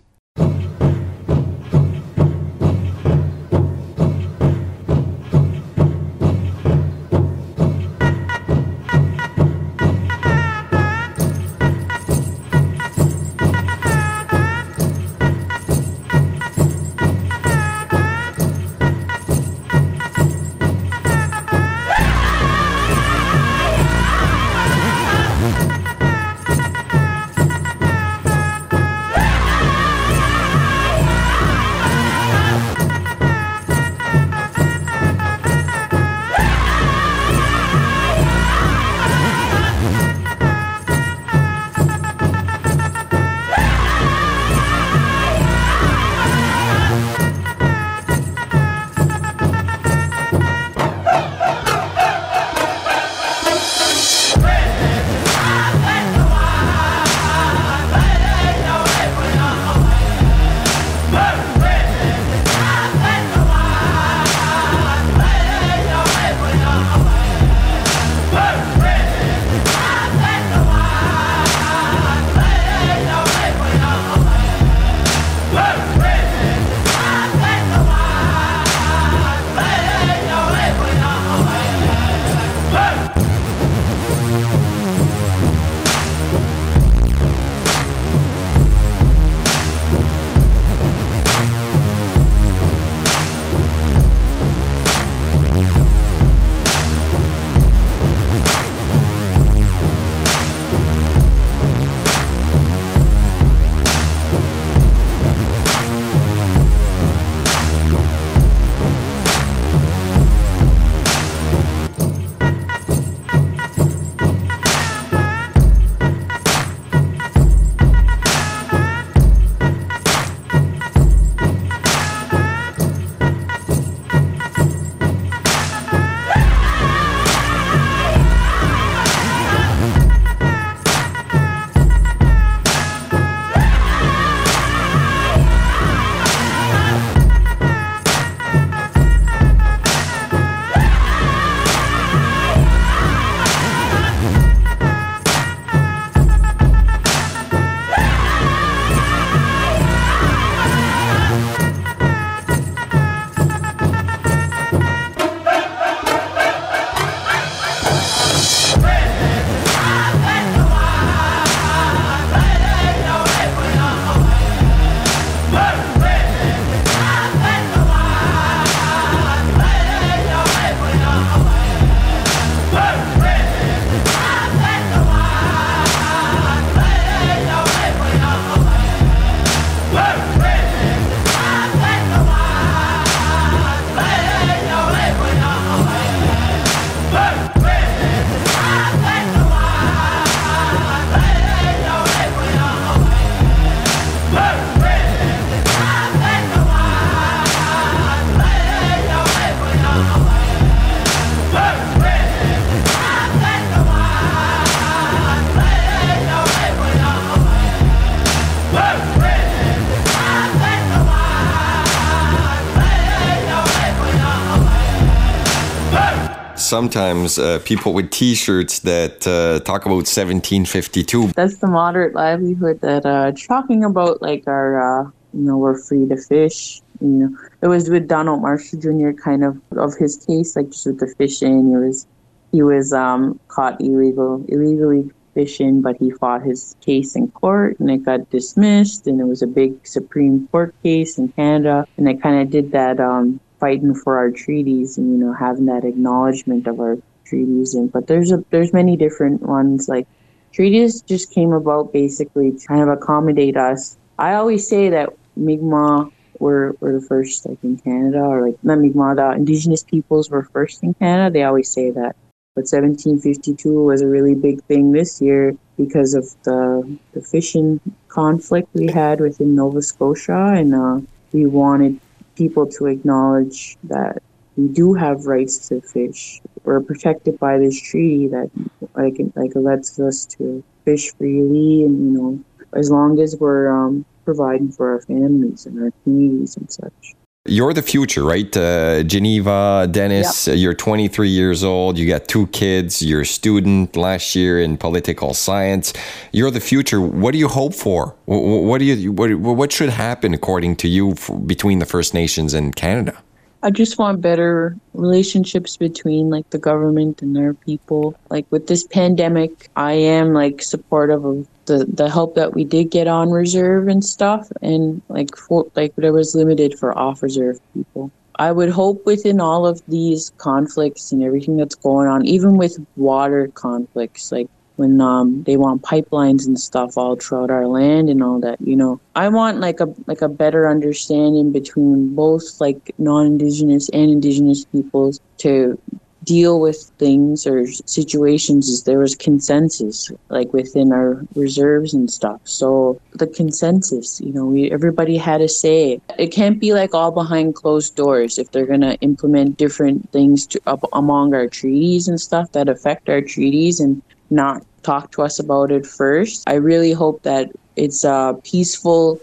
Sometimes 216.87 217.37
uh, 217.37 217.59
people 217.64 217.93
with 217.93 218.09
T-shirts 218.12 218.78
that 218.81 219.26
uh, 219.26 219.59
talk 219.64 219.87
about 219.87 220.07
1752. 220.07 221.33
That's 221.33 221.59
the 221.59 221.66
moderate 221.66 222.14
livelihood 222.14 222.81
that 222.81 223.05
uh, 223.05 223.33
talking 223.33 223.83
about 223.83 224.23
like 224.23 224.45
our, 224.47 224.69
uh, 224.78 225.11
you 225.35 225.40
know, 225.40 225.57
we're 225.57 225.76
free 225.76 226.07
to 226.07 226.16
fish. 226.16 226.81
You 227.00 227.09
know, 227.09 227.38
it 227.61 227.66
was 227.66 227.90
with 227.90 228.07
Donald 228.07 228.40
Marshall 228.40 228.78
Jr. 228.78 229.11
kind 229.11 229.43
of 229.43 229.61
of 229.73 229.97
his 229.97 230.25
case, 230.25 230.55
like 230.55 230.71
just 230.71 230.87
with 230.87 231.00
the 231.00 231.12
fishing. 231.19 231.71
He 231.71 231.76
was 231.76 232.07
he 232.52 232.62
was 232.62 232.93
um, 232.93 233.40
caught 233.49 233.81
illegal 233.81 234.45
illegally 234.47 235.11
fishing, 235.35 235.83
but 235.83 235.97
he 235.97 236.12
fought 236.12 236.43
his 236.43 236.76
case 236.81 237.16
in 237.16 237.33
court 237.33 237.81
and 237.81 237.90
it 237.90 238.05
got 238.05 238.31
dismissed. 238.31 239.09
And 239.09 239.21
it 239.21 239.25
was 239.25 239.43
a 239.43 239.49
big 239.49 239.85
Supreme 239.85 240.47
Court 240.52 240.73
case 240.85 241.19
in 241.19 241.33
Canada, 241.33 241.85
and 241.97 242.07
they 242.07 242.14
kind 242.14 242.40
of 242.40 242.49
did 242.49 242.71
that 242.71 243.00
um, 243.00 243.40
fighting 243.58 243.94
for 243.94 244.18
our 244.18 244.30
treaties 244.30 244.98
and 244.98 245.10
you 245.10 245.25
know 245.25 245.32
having 245.32 245.66
that 245.66 245.84
acknowledgement 245.84 246.66
of 246.66 246.80
our 246.80 246.98
treaties. 247.25 247.75
And 247.75 247.90
but 247.90 248.06
there's 248.06 248.32
a 248.32 248.44
there's 248.50 248.72
many 248.72 248.96
different 248.96 249.42
ones 249.42 249.88
like 249.88 250.06
treaties 250.52 251.02
just 251.02 251.32
came 251.32 251.52
about 251.52 251.92
basically 251.92 252.52
to 252.52 252.66
kind 252.66 252.82
of 252.82 252.88
accommodate 252.88 253.56
us. 253.56 253.96
I 254.18 254.34
always 254.34 254.66
say 254.66 254.88
that 254.90 255.10
mi'kmaq 255.36 256.12
were, 256.38 256.76
were 256.80 256.92
the 256.92 257.06
first 257.06 257.46
like 257.46 257.58
in 257.62 257.78
canada 257.78 258.20
or 258.20 258.46
like 258.46 258.58
not 258.62 258.78
mi'kmaq 258.78 259.16
the 259.16 259.32
indigenous 259.32 259.82
peoples 259.82 260.30
were 260.30 260.44
first 260.44 260.82
in 260.82 260.94
canada. 260.94 261.32
They 261.32 261.44
always 261.44 261.70
say 261.70 261.90
that. 261.90 262.16
But 262.54 262.62
1752 262.62 263.84
was 263.84 264.00
a 264.00 264.06
really 264.06 264.34
big 264.34 264.64
thing 264.64 264.92
this 264.92 265.20
year 265.20 265.54
because 265.76 266.14
of 266.14 266.25
the, 266.44 266.98
the 267.12 267.20
fishing 267.20 267.80
conflict 268.08 268.68
we 268.72 268.86
had 268.90 269.20
within 269.20 269.54
Nova 269.54 269.82
Scotia, 269.82 270.54
and 270.56 270.75
uh, 270.75 271.00
we 271.34 271.44
wanted 271.44 272.00
people 272.37 272.66
to 272.66 272.87
acknowledge 272.87 273.76
that 273.85 274.23
we 274.57 274.69
do 274.69 274.95
have 274.95 275.26
rights 275.26 275.69
to 275.69 275.81
fish. 275.81 276.40
We're 276.64 276.81
protected 276.81 277.38
by 277.38 277.59
this 277.59 277.81
treaty 277.81 278.28
that 278.28 278.50
like 278.95 279.16
like 279.35 279.52
lets 279.55 279.99
us 280.00 280.25
to 280.37 280.62
fish 280.85 281.12
freely, 281.14 281.85
and 281.85 281.99
you 281.99 282.21
know, 282.21 282.45
as 282.75 282.90
long 282.90 283.21
as 283.21 283.37
we're 283.37 283.69
um, 283.71 284.05
providing 284.25 284.73
for 284.73 284.93
our 284.93 285.00
families 285.02 285.66
and 285.66 285.83
our 285.83 285.93
communities 286.05 286.57
and 286.57 286.71
such. 286.71 287.14
You're 287.49 287.73
the 287.73 287.83
future, 287.83 288.25
right? 288.25 288.55
Uh, 288.57 289.03
Geneva, 289.03 289.88
Dennis, 289.91 290.49
yep. 290.49 290.57
you're 290.59 290.75
23 290.75 291.29
years 291.29 291.62
old. 291.62 291.99
You 291.99 292.09
got 292.09 292.29
two 292.29 292.47
kids. 292.49 293.03
You're 293.03 293.23
a 293.23 293.26
student 293.26 293.97
last 293.97 294.35
year 294.35 294.61
in 294.61 294.76
political 294.76 295.35
science. 295.35 295.93
You're 296.33 296.50
the 296.50 296.61
future. 296.61 297.00
What 297.00 297.33
do 297.33 297.38
you 297.38 297.49
hope 297.49 297.75
for? 297.75 298.15
What 298.26 298.79
do 298.79 298.85
you 298.85 299.12
what, 299.12 299.35
what 299.35 299.73
should 299.73 299.91
happen 299.91 300.35
according 300.35 300.76
to 300.76 300.88
you 300.88 301.15
for, 301.15 301.38
between 301.38 301.79
the 301.79 301.87
First 301.87 302.15
Nations 302.15 302.55
and 302.55 302.75
Canada? 302.75 303.17
I 303.62 303.71
just 303.71 303.99
want 303.99 304.21
better 304.21 304.76
relationships 304.95 305.76
between 305.76 306.31
like 306.31 306.49
the 306.50 306.59
government 306.59 307.23
and 307.23 307.35
their 307.35 307.55
people. 307.55 308.15
Like 308.31 308.47
with 308.50 308.69
this 308.69 308.85
pandemic, 308.85 309.71
I 309.76 309.93
am 309.93 310.33
like 310.33 310.62
supportive 310.62 311.25
of 311.25 311.49
the 311.66 311.85
the 311.92 312.11
help 312.11 312.35
that 312.35 312.54
we 312.54 312.64
did 312.64 312.90
get 312.90 313.06
on 313.06 313.30
reserve 313.30 313.88
and 313.88 314.04
stuff 314.04 314.50
and 314.62 315.02
like 315.08 315.37
for 315.37 315.66
like 315.75 315.94
there 315.96 316.12
was 316.12 316.35
limited 316.35 316.78
for 316.78 316.96
off 316.96 317.23
reserve 317.23 317.58
people. 317.75 318.11
I 318.38 318.52
would 318.52 318.68
hope 318.68 319.06
within 319.06 319.40
all 319.40 319.66
of 319.66 319.82
these 319.88 320.30
conflicts 320.37 321.11
and 321.11 321.23
everything 321.23 321.56
that's 321.56 321.75
going 321.75 322.08
on 322.08 322.26
even 322.26 322.56
with 322.56 322.78
water 322.96 323.49
conflicts 323.54 324.30
like 324.30 324.49
when 324.76 325.00
um 325.00 325.42
they 325.44 325.56
want 325.56 325.82
pipelines 325.82 326.46
and 326.46 326.58
stuff 326.58 326.96
all 326.96 327.16
throughout 327.16 327.50
our 327.50 327.66
land 327.66 328.08
and 328.08 328.23
all 328.23 328.40
that 328.40 328.61
you 328.61 328.76
know. 328.76 329.00
I 329.14 329.28
want 329.28 329.61
like 329.61 329.80
a 329.80 329.92
like 330.06 330.23
a 330.23 330.28
better 330.28 330.68
understanding 330.68 331.52
between 331.52 332.14
both 332.14 332.61
like 332.61 332.94
non-indigenous 332.99 333.88
and 333.90 334.11
indigenous 334.11 334.64
peoples 334.66 335.20
to 335.38 335.78
deal 336.26 336.61
with 336.61 336.90
things 336.99 337.47
or 337.47 337.66
situations 337.66 338.68
is 338.68 338.83
there 338.83 338.99
was 338.99 339.14
consensus 339.14 340.11
like 340.28 340.52
within 340.52 340.92
our 340.92 341.23
reserves 341.35 341.95
and 341.95 342.11
stuff. 342.11 342.40
So 342.45 343.00
the 343.12 343.28
consensus 343.28 344.21
you 344.21 344.33
know 344.33 344.45
we 344.45 344.71
everybody 344.71 345.16
had 345.16 345.40
a 345.40 345.49
say. 345.49 346.00
It 346.18 346.28
can't 346.28 346.61
be 346.61 346.75
like 346.75 346.92
all 346.92 347.12
behind 347.12 347.54
closed 347.54 347.97
doors 347.97 348.38
if 348.38 348.50
they're 348.50 348.66
going 348.66 348.83
to 348.83 348.97
implement 348.97 349.56
different 349.56 350.11
things 350.11 350.47
to, 350.49 350.61
up 350.66 350.85
among 350.92 351.33
our 351.33 351.47
treaties 351.47 352.09
and 352.09 352.21
stuff 352.21 352.52
that 352.52 352.68
affect 352.68 353.09
our 353.09 353.23
treaties 353.23 353.80
and 353.80 354.02
not 354.28 354.66
talk 354.83 355.12
to 355.12 355.23
us 355.23 355.38
about 355.38 355.71
it 355.71 355.87
first. 355.87 356.45
I 356.49 356.54
really 356.54 356.92
hope 356.92 357.23
that 357.23 357.50
it's 357.76 358.04
a 358.04 358.38
peaceful 358.45 359.21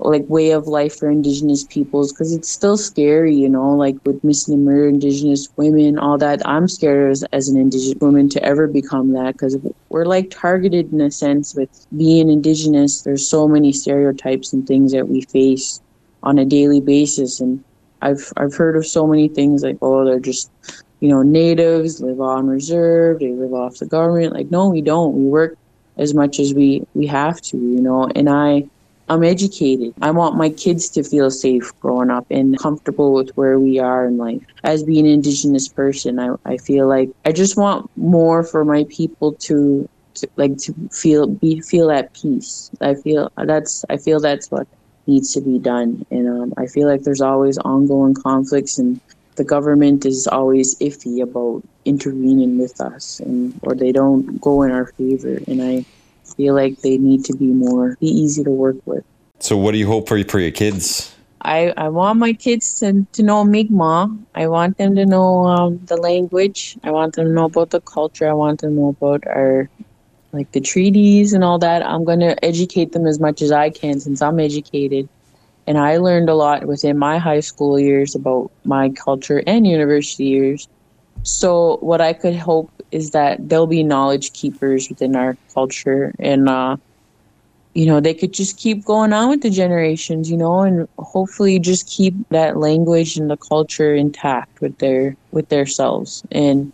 like 0.00 0.24
way 0.28 0.50
of 0.50 0.66
life 0.66 0.96
for 0.96 1.10
indigenous 1.10 1.64
peoples 1.64 2.12
because 2.12 2.32
it's 2.32 2.48
still 2.48 2.76
scary 2.76 3.34
you 3.34 3.48
know 3.48 3.70
like 3.70 3.96
with 4.04 4.22
missing 4.24 4.66
indigenous 4.66 5.48
women 5.56 5.98
all 5.98 6.18
that. 6.18 6.46
I'm 6.46 6.68
scared 6.68 7.10
as, 7.10 7.22
as 7.32 7.48
an 7.48 7.56
indigenous 7.56 8.00
woman 8.00 8.28
to 8.30 8.42
ever 8.42 8.66
become 8.66 9.12
that 9.12 9.32
because 9.32 9.56
we're 9.88 10.04
like 10.04 10.30
targeted 10.30 10.92
in 10.92 11.00
a 11.00 11.10
sense 11.10 11.54
with 11.54 11.86
being 11.96 12.30
indigenous. 12.30 13.02
There's 13.02 13.26
so 13.26 13.48
many 13.48 13.72
stereotypes 13.72 14.52
and 14.52 14.66
things 14.66 14.92
that 14.92 15.08
we 15.08 15.22
face 15.22 15.80
on 16.22 16.38
a 16.38 16.44
daily 16.44 16.82
basis 16.82 17.40
and 17.40 17.64
i've 18.02 18.30
i've 18.36 18.54
heard 18.54 18.76
of 18.76 18.86
so 18.86 19.06
many 19.06 19.26
things 19.26 19.62
like 19.62 19.78
oh 19.80 20.04
they're 20.04 20.20
just 20.20 20.50
you 21.00 21.08
know 21.08 21.22
natives 21.22 22.02
live 22.02 22.20
on 22.20 22.46
reserve 22.46 23.20
they 23.20 23.32
live 23.32 23.54
off 23.54 23.78
the 23.78 23.86
government. 23.86 24.34
Like 24.34 24.50
no 24.50 24.68
we 24.68 24.82
don't. 24.82 25.14
We 25.14 25.24
work 25.24 25.56
as 25.96 26.14
much 26.14 26.38
as 26.38 26.54
we 26.54 26.82
we 26.94 27.06
have 27.06 27.40
to 27.40 27.56
you 27.56 27.80
know 27.80 28.10
and 28.14 28.28
i 28.28 28.64
I'm 29.10 29.24
educated. 29.24 29.92
I 30.00 30.12
want 30.12 30.36
my 30.36 30.50
kids 30.50 30.88
to 30.90 31.02
feel 31.02 31.32
safe 31.32 31.72
growing 31.80 32.10
up 32.10 32.26
and 32.30 32.56
comfortable 32.60 33.12
with 33.12 33.30
where 33.36 33.58
we 33.58 33.80
are 33.80 34.06
in 34.06 34.18
life. 34.18 34.40
As 34.62 34.84
being 34.84 35.04
an 35.04 35.12
Indigenous 35.12 35.66
person, 35.66 36.20
I, 36.20 36.36
I 36.44 36.58
feel 36.58 36.86
like 36.86 37.10
I 37.24 37.32
just 37.32 37.56
want 37.56 37.90
more 37.96 38.44
for 38.44 38.64
my 38.64 38.86
people 38.88 39.32
to, 39.48 39.88
to 40.14 40.28
like 40.36 40.56
to 40.58 40.72
feel 40.92 41.26
be 41.26 41.60
feel 41.60 41.90
at 41.90 42.14
peace. 42.14 42.70
I 42.80 42.94
feel 42.94 43.32
that's 43.36 43.84
I 43.90 43.96
feel 43.96 44.20
that's 44.20 44.48
what 44.48 44.68
needs 45.08 45.32
to 45.34 45.40
be 45.40 45.58
done, 45.58 46.06
and 46.12 46.28
um, 46.28 46.54
I 46.56 46.66
feel 46.66 46.86
like 46.86 47.02
there's 47.02 47.20
always 47.20 47.58
ongoing 47.58 48.14
conflicts 48.14 48.78
and 48.78 49.00
the 49.34 49.44
government 49.44 50.06
is 50.06 50.28
always 50.28 50.78
iffy 50.78 51.20
about 51.20 51.64
intervening 51.84 52.58
with 52.58 52.80
us 52.80 53.18
and 53.20 53.58
or 53.62 53.74
they 53.74 53.90
don't 53.90 54.40
go 54.40 54.62
in 54.62 54.70
our 54.70 54.86
favor 54.98 55.38
and 55.48 55.62
i 55.62 55.84
feel 56.34 56.54
like 56.54 56.80
they 56.80 56.98
need 56.98 57.24
to 57.26 57.36
be 57.36 57.46
more 57.46 57.96
be 58.00 58.06
easy 58.06 58.44
to 58.44 58.50
work 58.50 58.76
with. 58.86 59.04
So, 59.38 59.56
what 59.56 59.72
do 59.72 59.78
you 59.78 59.86
hope 59.86 60.08
for 60.08 60.22
for 60.24 60.40
your 60.40 60.50
kids? 60.50 61.14
I, 61.42 61.72
I 61.76 61.88
want 61.88 62.18
my 62.18 62.34
kids 62.34 62.80
to, 62.80 63.06
to 63.12 63.22
know 63.22 63.44
Mi'kmaq. 63.44 64.18
I 64.34 64.46
want 64.46 64.76
them 64.76 64.94
to 64.96 65.06
know 65.06 65.46
um, 65.46 65.80
the 65.86 65.96
language. 65.96 66.76
I 66.84 66.90
want 66.90 67.14
them 67.14 67.26
to 67.26 67.32
know 67.32 67.46
about 67.46 67.70
the 67.70 67.80
culture. 67.80 68.28
I 68.28 68.34
want 68.34 68.60
them 68.60 68.76
to 68.76 68.80
know 68.80 68.88
about 68.88 69.26
our 69.26 69.68
like 70.32 70.52
the 70.52 70.60
treaties 70.60 71.32
and 71.32 71.42
all 71.42 71.58
that. 71.58 71.84
I'm 71.84 72.04
going 72.04 72.20
to 72.20 72.44
educate 72.44 72.92
them 72.92 73.06
as 73.06 73.18
much 73.18 73.42
as 73.42 73.50
I 73.50 73.70
can 73.70 73.98
since 74.00 74.22
I'm 74.22 74.38
educated. 74.38 75.08
And 75.66 75.78
I 75.78 75.96
learned 75.96 76.28
a 76.28 76.34
lot 76.34 76.66
within 76.66 76.98
my 76.98 77.18
high 77.18 77.40
school 77.40 77.80
years 77.80 78.14
about 78.14 78.50
my 78.64 78.90
culture 78.90 79.42
and 79.46 79.66
university 79.66 80.24
years. 80.24 80.68
So 81.22 81.78
what 81.78 82.00
I 82.00 82.12
could 82.12 82.36
hope 82.36 82.70
is 82.92 83.10
that 83.10 83.48
they'll 83.48 83.66
be 83.66 83.82
knowledge 83.82 84.32
keepers 84.32 84.88
within 84.88 85.16
our 85.16 85.36
culture. 85.54 86.14
And 86.18 86.48
uh 86.48 86.76
you 87.74 87.86
know 87.86 88.00
they 88.00 88.14
could 88.14 88.32
just 88.32 88.56
keep 88.58 88.84
going 88.84 89.12
on 89.12 89.28
with 89.28 89.42
the 89.42 89.50
generations 89.50 90.30
you 90.30 90.36
know 90.36 90.60
and 90.60 90.88
hopefully 90.98 91.58
just 91.58 91.88
keep 91.88 92.14
that 92.30 92.56
language 92.56 93.16
and 93.16 93.30
the 93.30 93.36
culture 93.36 93.94
intact 93.94 94.60
with 94.60 94.76
their 94.78 95.16
with 95.30 95.48
their 95.48 95.66
selves. 95.66 96.22
And 96.32 96.72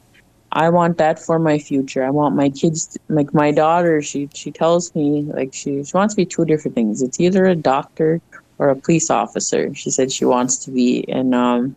i 0.53 0.69
want 0.71 0.97
that 0.99 1.19
for 1.19 1.39
my 1.39 1.59
future. 1.59 2.05
I 2.05 2.11
want 2.11 2.35
my 2.37 2.49
kids 2.51 2.87
to, 2.89 3.01
like 3.09 3.35
my 3.35 3.51
daughter 3.53 4.01
she 4.03 4.29
she 4.35 4.51
tells 4.53 4.95
me 4.95 5.23
like 5.35 5.53
she, 5.53 5.85
she 5.85 5.93
wants 5.95 6.15
to 6.15 6.17
be 6.17 6.27
two 6.27 6.45
different 6.45 6.75
things. 6.75 7.03
It's 7.03 7.21
either 7.21 7.45
a 7.47 7.55
doctor 7.57 8.21
or 8.59 8.71
a 8.71 8.77
police 8.77 9.11
officer 9.11 9.75
she 9.75 9.91
said 9.91 10.11
she 10.13 10.25
wants 10.25 10.57
to 10.65 10.71
be. 10.71 11.05
And 11.09 11.35
um 11.35 11.77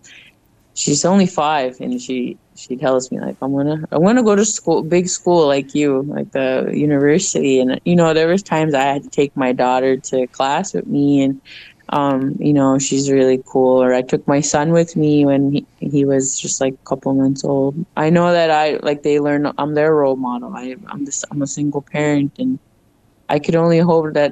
she's 0.75 1.03
only 1.03 1.27
five 1.27 1.77
and 1.81 2.01
she 2.01 2.37
she 2.59 2.77
tells 2.77 3.11
me 3.11 3.19
like 3.19 3.37
I'm 3.41 3.53
gonna 3.53 3.77
I'm 3.91 4.03
gonna 4.03 4.23
go 4.23 4.35
to 4.35 4.45
school 4.45 4.83
big 4.83 5.07
school 5.09 5.47
like 5.47 5.73
you 5.75 6.03
like 6.07 6.31
the 6.31 6.71
university. 6.73 7.59
And 7.61 7.79
you 7.85 7.95
know 7.95 8.13
there 8.13 8.27
was 8.27 8.43
times 8.43 8.73
I 8.75 8.83
had 8.83 9.03
to 9.03 9.09
take 9.09 9.31
my 9.35 9.53
daughter 9.53 9.97
to 9.97 10.27
class 10.29 10.73
with 10.73 10.87
me 10.87 11.23
and 11.23 11.41
um 11.91 12.35
you 12.39 12.53
know 12.53 12.77
she's 12.79 13.11
really 13.11 13.41
cool. 13.51 13.81
Or 13.83 13.93
I 13.93 14.01
took 14.01 14.27
my 14.27 14.41
son 14.41 14.71
with 14.71 14.95
me 14.95 15.25
when 15.25 15.51
he, 15.53 15.67
he 15.79 16.05
was 16.05 16.39
just 16.39 16.61
like 16.61 16.73
a 16.73 16.89
couple 16.89 17.13
months 17.15 17.43
old. 17.43 17.75
I 17.95 18.09
know 18.09 18.31
that 18.31 18.51
I 18.51 18.79
like 18.83 19.03
they 19.03 19.19
learn 19.19 19.51
I'm 19.57 19.75
their 19.75 19.95
role 19.95 20.17
model. 20.17 20.53
I 20.55 20.75
I'm 20.87 21.05
just 21.05 21.25
I'm 21.31 21.41
a 21.41 21.47
single 21.47 21.83
parent 21.91 22.33
and 22.39 22.59
I 23.29 23.39
could 23.39 23.55
only 23.55 23.79
hope 23.79 24.13
that 24.13 24.31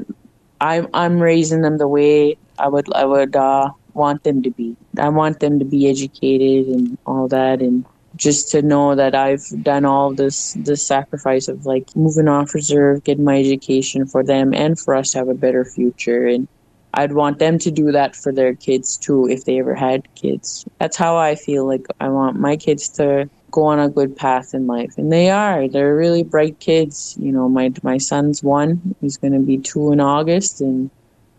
I'm 0.59 0.87
I'm 0.93 1.19
raising 1.19 1.61
them 1.61 1.77
the 1.77 1.87
way 1.87 2.37
I 2.57 2.67
would 2.67 2.85
I 2.93 3.05
would 3.05 3.35
uh 3.35 3.69
want 3.93 4.23
them 4.23 4.41
to 4.43 4.51
be. 4.51 4.75
I 4.99 5.09
want 5.09 5.39
them 5.39 5.59
to 5.59 5.65
be 5.65 5.89
educated 5.89 6.67
and 6.67 6.97
all 7.05 7.27
that 7.29 7.61
and 7.61 7.85
just 8.17 8.51
to 8.51 8.61
know 8.61 8.95
that 8.95 9.15
I've 9.15 9.45
done 9.63 9.85
all 9.85 10.13
this 10.13 10.53
this 10.53 10.85
sacrifice 10.85 11.47
of 11.47 11.65
like 11.65 11.95
moving 11.95 12.27
off 12.27 12.53
reserve, 12.53 13.03
getting 13.03 13.23
my 13.23 13.39
education 13.39 14.05
for 14.05 14.23
them 14.23 14.53
and 14.53 14.77
for 14.79 14.95
us 14.95 15.11
to 15.11 15.19
have 15.19 15.29
a 15.29 15.33
better 15.33 15.63
future. 15.63 16.27
And 16.27 16.47
I'd 16.93 17.13
want 17.13 17.39
them 17.39 17.59
to 17.59 17.71
do 17.71 17.91
that 17.91 18.15
for 18.15 18.33
their 18.33 18.55
kids 18.55 18.97
too 18.97 19.29
if 19.29 19.45
they 19.45 19.59
ever 19.59 19.75
had 19.75 20.13
kids. 20.15 20.65
That's 20.79 20.97
how 20.97 21.15
I 21.15 21.35
feel 21.35 21.65
like 21.65 21.85
I 21.99 22.09
want 22.09 22.39
my 22.39 22.57
kids 22.57 22.89
to 22.89 23.29
go 23.51 23.65
on 23.65 23.79
a 23.79 23.89
good 23.89 24.15
path 24.17 24.53
in 24.53 24.67
life. 24.67 24.97
And 24.97 25.11
they 25.11 25.29
are. 25.29 25.67
They're 25.67 25.95
really 25.95 26.23
bright 26.23 26.59
kids. 26.59 27.15
You 27.19 27.31
know, 27.31 27.47
my 27.47 27.71
my 27.83 27.97
son's 27.97 28.43
one. 28.43 28.95
He's 28.99 29.17
gonna 29.17 29.39
be 29.39 29.57
two 29.59 29.91
in 29.91 29.99
August 29.99 30.59
and 30.61 30.89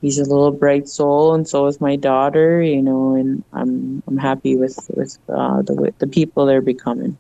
he's 0.00 0.18
a 0.18 0.24
little 0.24 0.52
bright 0.52 0.88
soul, 0.88 1.34
and 1.34 1.46
so 1.48 1.66
is 1.66 1.80
my 1.80 1.96
daughter. 1.96 2.62
You 2.62 2.82
know, 2.82 3.14
and 3.14 3.44
I'm 3.52 4.02
I'm 4.06 4.18
happy 4.18 4.56
with 4.56 4.78
with 4.94 5.18
uh, 5.28 5.62
the 5.62 5.92
the 5.98 6.06
people 6.06 6.46
they're 6.46 6.60
becoming. 6.60 7.16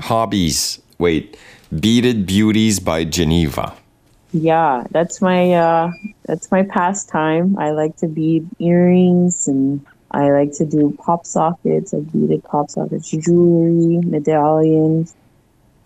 Hobbies. 0.00 0.80
Wait, 0.98 1.36
beaded 1.80 2.26
beauties 2.26 2.78
by 2.78 3.04
Geneva. 3.04 3.74
Yeah, 4.32 4.84
that's 4.90 5.20
my 5.20 5.52
uh, 5.52 5.92
that's 6.26 6.50
my 6.50 6.62
pastime. 6.62 7.58
I 7.58 7.70
like 7.72 7.96
to 7.96 8.06
bead 8.06 8.48
earrings 8.58 9.48
and 9.48 9.84
I 10.12 10.30
like 10.30 10.52
to 10.54 10.64
do 10.64 10.96
pop 10.98 11.26
sockets. 11.26 11.94
I 11.94 12.00
beaded 12.00 12.44
pop 12.44 12.70
sockets, 12.70 13.10
jewelry, 13.10 13.98
medallions, 14.04 15.14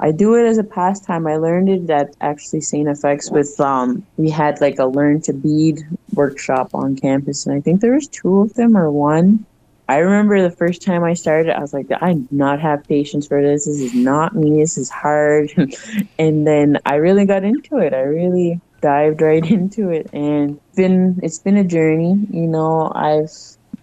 I 0.00 0.10
do 0.10 0.34
it 0.34 0.44
as 0.44 0.58
a 0.58 0.64
pastime. 0.64 1.26
I 1.26 1.36
learned 1.36 1.68
it 1.68 1.88
at 1.88 2.14
actually 2.20 2.60
St. 2.60 2.88
FX 2.88 3.30
with 3.30 3.58
um 3.60 4.04
we 4.16 4.30
had 4.30 4.60
like 4.60 4.78
a 4.78 4.86
learn 4.86 5.20
to 5.22 5.32
bead 5.32 5.80
workshop 6.14 6.70
on 6.74 6.96
campus 6.96 7.46
and 7.46 7.56
I 7.56 7.60
think 7.60 7.80
there 7.80 7.94
was 7.94 8.08
two 8.08 8.40
of 8.40 8.54
them 8.54 8.76
or 8.76 8.90
one. 8.90 9.44
I 9.86 9.98
remember 9.98 10.40
the 10.40 10.56
first 10.56 10.80
time 10.80 11.04
I 11.04 11.12
started, 11.12 11.54
I 11.54 11.60
was 11.60 11.74
like, 11.74 11.86
I 12.00 12.14
do 12.14 12.26
not 12.30 12.58
have 12.58 12.88
patience 12.88 13.26
for 13.26 13.42
this. 13.42 13.66
This 13.66 13.80
is 13.80 13.94
not 13.94 14.34
me. 14.34 14.60
This 14.60 14.78
is 14.78 14.88
hard. 14.88 15.52
and 16.18 16.46
then 16.46 16.78
I 16.86 16.94
really 16.94 17.26
got 17.26 17.44
into 17.44 17.76
it. 17.76 17.92
I 17.92 18.00
really 18.00 18.60
dived 18.80 19.20
right 19.20 19.44
into 19.58 19.90
it, 19.90 20.08
and 20.12 20.60
been 20.76 21.18
it's 21.22 21.38
been 21.38 21.56
a 21.56 21.64
journey. 21.64 22.14
You 22.30 22.46
know, 22.46 22.92
I've 22.94 23.32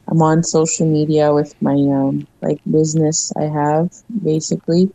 I'm 0.08 0.22
on 0.22 0.44
social 0.44 0.88
media 0.88 1.34
with 1.34 1.60
my 1.62 1.74
um 1.74 2.28
like 2.42 2.60
business 2.70 3.32
I 3.38 3.44
have 3.44 3.92
basically. 4.24 4.90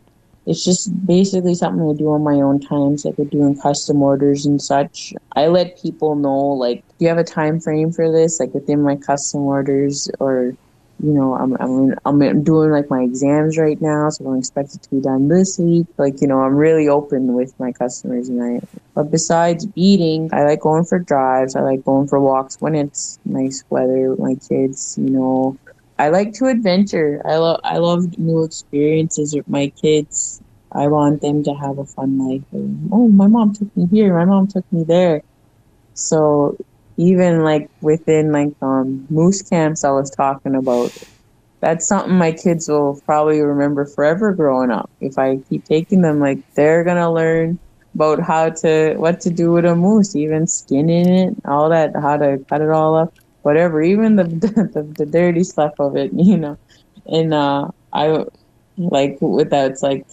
It's 0.47 0.63
just 0.63 1.05
basically 1.05 1.53
something 1.53 1.87
I 1.87 1.93
do 1.93 2.09
on 2.11 2.23
my 2.23 2.35
own 2.35 2.59
times, 2.61 3.03
like 3.03 3.19
I'm 3.19 3.27
doing 3.27 3.59
custom 3.59 4.01
orders 4.01 4.45
and 4.45 4.61
such. 4.61 5.13
I 5.35 5.47
let 5.47 5.81
people 5.81 6.15
know 6.15 6.37
like, 6.37 6.87
do 6.97 7.05
you 7.05 7.09
have 7.09 7.17
a 7.17 7.23
time 7.23 7.59
frame 7.59 7.91
for 7.91 8.09
this? 8.11 8.39
Like 8.39 8.53
within 8.53 8.81
my 8.81 8.95
custom 8.95 9.41
orders 9.41 10.09
or 10.19 10.55
you 11.03 11.13
know, 11.13 11.35
I'm, 11.35 11.55
I'm, 11.59 11.93
I'm 12.05 12.43
doing 12.43 12.71
like 12.71 12.89
my 12.89 13.03
exams 13.03 13.57
right 13.57 13.79
now, 13.79 14.09
so 14.09 14.23
I 14.23 14.27
don't 14.27 14.39
expect 14.39 14.73
it 14.73 14.81
to 14.83 14.89
be 14.89 14.99
done 14.99 15.27
this 15.27 15.59
week. 15.59 15.85
Like, 15.97 16.21
you 16.21 16.27
know, 16.27 16.41
I'm 16.41 16.55
really 16.55 16.87
open 16.87 17.33
with 17.33 17.57
my 17.59 17.71
customers 17.71 18.29
and 18.29 18.41
I, 18.41 18.61
but 18.95 19.11
besides 19.11 19.65
beading, 19.65 20.29
I 20.33 20.43
like 20.43 20.61
going 20.61 20.85
for 20.85 20.97
drives. 20.97 21.55
I 21.55 21.61
like 21.61 21.85
going 21.85 22.07
for 22.07 22.19
walks 22.19 22.59
when 22.59 22.73
it's 22.73 23.19
nice 23.25 23.63
weather 23.69 24.09
with 24.09 24.19
my 24.19 24.35
kids, 24.49 24.97
you 24.97 25.09
know. 25.11 25.57
I 25.99 26.09
like 26.09 26.33
to 26.33 26.45
adventure. 26.45 27.21
I 27.25 27.37
love, 27.37 27.59
I 27.63 27.77
love 27.77 28.17
new 28.17 28.43
experiences 28.43 29.33
with 29.35 29.47
my 29.47 29.71
kids. 29.81 30.41
I 30.71 30.87
want 30.87 31.21
them 31.21 31.43
to 31.43 31.53
have 31.53 31.77
a 31.79 31.85
fun 31.85 32.17
life. 32.17 32.43
And, 32.51 32.89
oh, 32.91 33.07
my 33.09 33.27
mom 33.27 33.53
took 33.53 33.75
me 33.75 33.87
here. 33.91 34.15
My 34.17 34.25
mom 34.25 34.47
took 34.47 34.65
me 34.71 34.83
there. 34.87 35.21
So 35.93 36.57
even 36.97 37.43
like 37.43 37.67
within 37.81 38.31
like 38.31 38.53
um 38.61 39.05
moose 39.09 39.41
camps 39.43 39.83
I 39.83 39.91
was 39.91 40.11
talking 40.11 40.55
about. 40.55 40.91
That's 41.61 41.87
something 41.87 42.13
my 42.17 42.31
kids 42.33 42.67
will 42.69 43.01
probably 43.05 43.41
remember 43.41 43.85
forever 43.85 44.33
growing 44.33 44.71
up. 44.71 44.89
If 45.01 45.17
I 45.17 45.37
keep 45.49 45.65
taking 45.65 46.01
them, 46.01 46.19
like 46.19 46.39
they're 46.55 46.83
gonna 46.83 47.11
learn 47.11 47.59
about 47.95 48.21
how 48.21 48.49
to 48.51 48.95
what 48.97 49.21
to 49.21 49.31
do 49.31 49.51
with 49.53 49.65
a 49.65 49.75
moose, 49.75 50.15
even 50.15 50.47
skinning 50.47 51.07
it, 51.09 51.33
all 51.45 51.69
that, 51.69 51.91
how 51.95 52.17
to 52.17 52.39
cut 52.49 52.61
it 52.61 52.69
all 52.69 52.95
up, 52.95 53.13
whatever, 53.41 53.81
even 53.81 54.15
the 54.17 54.23
the, 54.25 54.93
the 54.97 55.05
dirty 55.05 55.43
stuff 55.43 55.73
of 55.79 55.95
it, 55.95 56.11
you 56.15 56.37
know. 56.37 56.57
And 57.07 57.33
uh, 57.33 57.69
I 57.93 58.23
like 58.77 59.17
with 59.21 59.49
that, 59.51 59.71
it's 59.71 59.83
like 59.83 60.05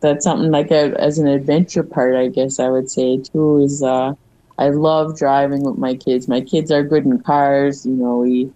that's 0.00 0.24
something 0.24 0.50
like 0.50 0.70
a, 0.70 0.94
as 1.00 1.18
an 1.18 1.26
adventure 1.26 1.82
part, 1.82 2.14
I 2.14 2.28
guess 2.28 2.58
I 2.58 2.68
would 2.70 2.90
say 2.90 3.18
too 3.32 3.58
is 3.58 3.82
uh 3.82 4.12
I 4.58 4.70
love 4.70 5.16
driving 5.18 5.62
with 5.64 5.78
my 5.78 5.94
kids. 5.94 6.28
My 6.28 6.40
kids 6.40 6.70
are 6.70 6.82
good 6.82 7.04
in 7.04 7.20
cars. 7.22 7.84
You 7.86 7.94
know, 7.94 8.18
we 8.18 8.50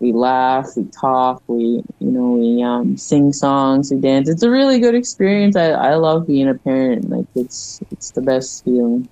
we 0.00 0.12
laugh, 0.12 0.66
we 0.76 0.84
talk, 1.00 1.42
we 1.48 1.82
you 2.00 2.10
know 2.10 2.32
we 2.32 2.62
um, 2.62 2.96
sing 2.96 3.32
songs, 3.32 3.90
we 3.92 4.00
dance. 4.00 4.28
It's 4.28 4.42
a 4.42 4.50
really 4.50 4.78
good 4.80 4.94
experience. 4.94 5.56
I, 5.56 5.70
I 5.70 5.94
love 5.96 6.26
being 6.26 6.48
a 6.48 6.54
parent. 6.54 7.08
Like 7.10 7.26
it's 7.34 7.80
it's 7.90 8.10
the 8.12 8.22
best 8.22 8.64
feeling. 8.64 9.08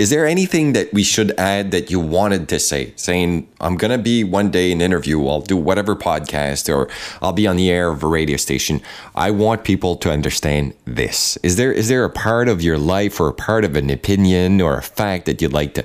Is 0.00 0.08
there 0.08 0.24
anything 0.24 0.72
that 0.72 0.90
we 0.94 1.02
should 1.02 1.32
add 1.32 1.72
that 1.72 1.90
you 1.90 2.00
wanted 2.00 2.48
to 2.48 2.58
say? 2.58 2.94
Saying, 2.96 3.46
I'm 3.60 3.76
going 3.76 3.90
to 3.90 4.02
be 4.02 4.24
one 4.24 4.50
day 4.50 4.70
in 4.70 4.78
an 4.78 4.82
interview, 4.82 5.26
I'll 5.26 5.42
do 5.42 5.58
whatever 5.58 5.94
podcast, 5.94 6.74
or 6.74 6.88
I'll 7.20 7.34
be 7.34 7.46
on 7.46 7.56
the 7.56 7.70
air 7.70 7.90
of 7.90 8.02
a 8.02 8.06
radio 8.06 8.38
station. 8.38 8.80
I 9.14 9.30
want 9.30 9.62
people 9.62 9.96
to 9.96 10.10
understand 10.10 10.72
this. 10.86 11.36
Is 11.42 11.56
there 11.56 11.70
is 11.70 11.88
there 11.88 12.04
a 12.04 12.08
part 12.08 12.48
of 12.48 12.62
your 12.62 12.78
life 12.78 13.20
or 13.20 13.28
a 13.28 13.34
part 13.34 13.62
of 13.62 13.76
an 13.76 13.90
opinion 13.90 14.62
or 14.62 14.78
a 14.78 14.82
fact 14.82 15.26
that 15.26 15.42
you'd 15.42 15.52
like 15.52 15.74
to 15.74 15.84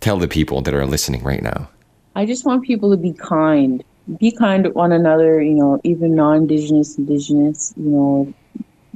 tell 0.00 0.18
the 0.18 0.26
people 0.26 0.60
that 0.62 0.74
are 0.74 0.84
listening 0.84 1.22
right 1.22 1.42
now? 1.42 1.68
I 2.16 2.26
just 2.26 2.44
want 2.46 2.64
people 2.64 2.90
to 2.90 2.96
be 2.96 3.12
kind. 3.12 3.84
Be 4.18 4.32
kind 4.32 4.64
to 4.64 4.70
one 4.70 4.90
another, 4.90 5.40
you 5.40 5.54
know, 5.54 5.80
even 5.84 6.16
non 6.16 6.38
indigenous, 6.38 6.98
indigenous, 6.98 7.74
you 7.76 7.90
know, 7.90 8.34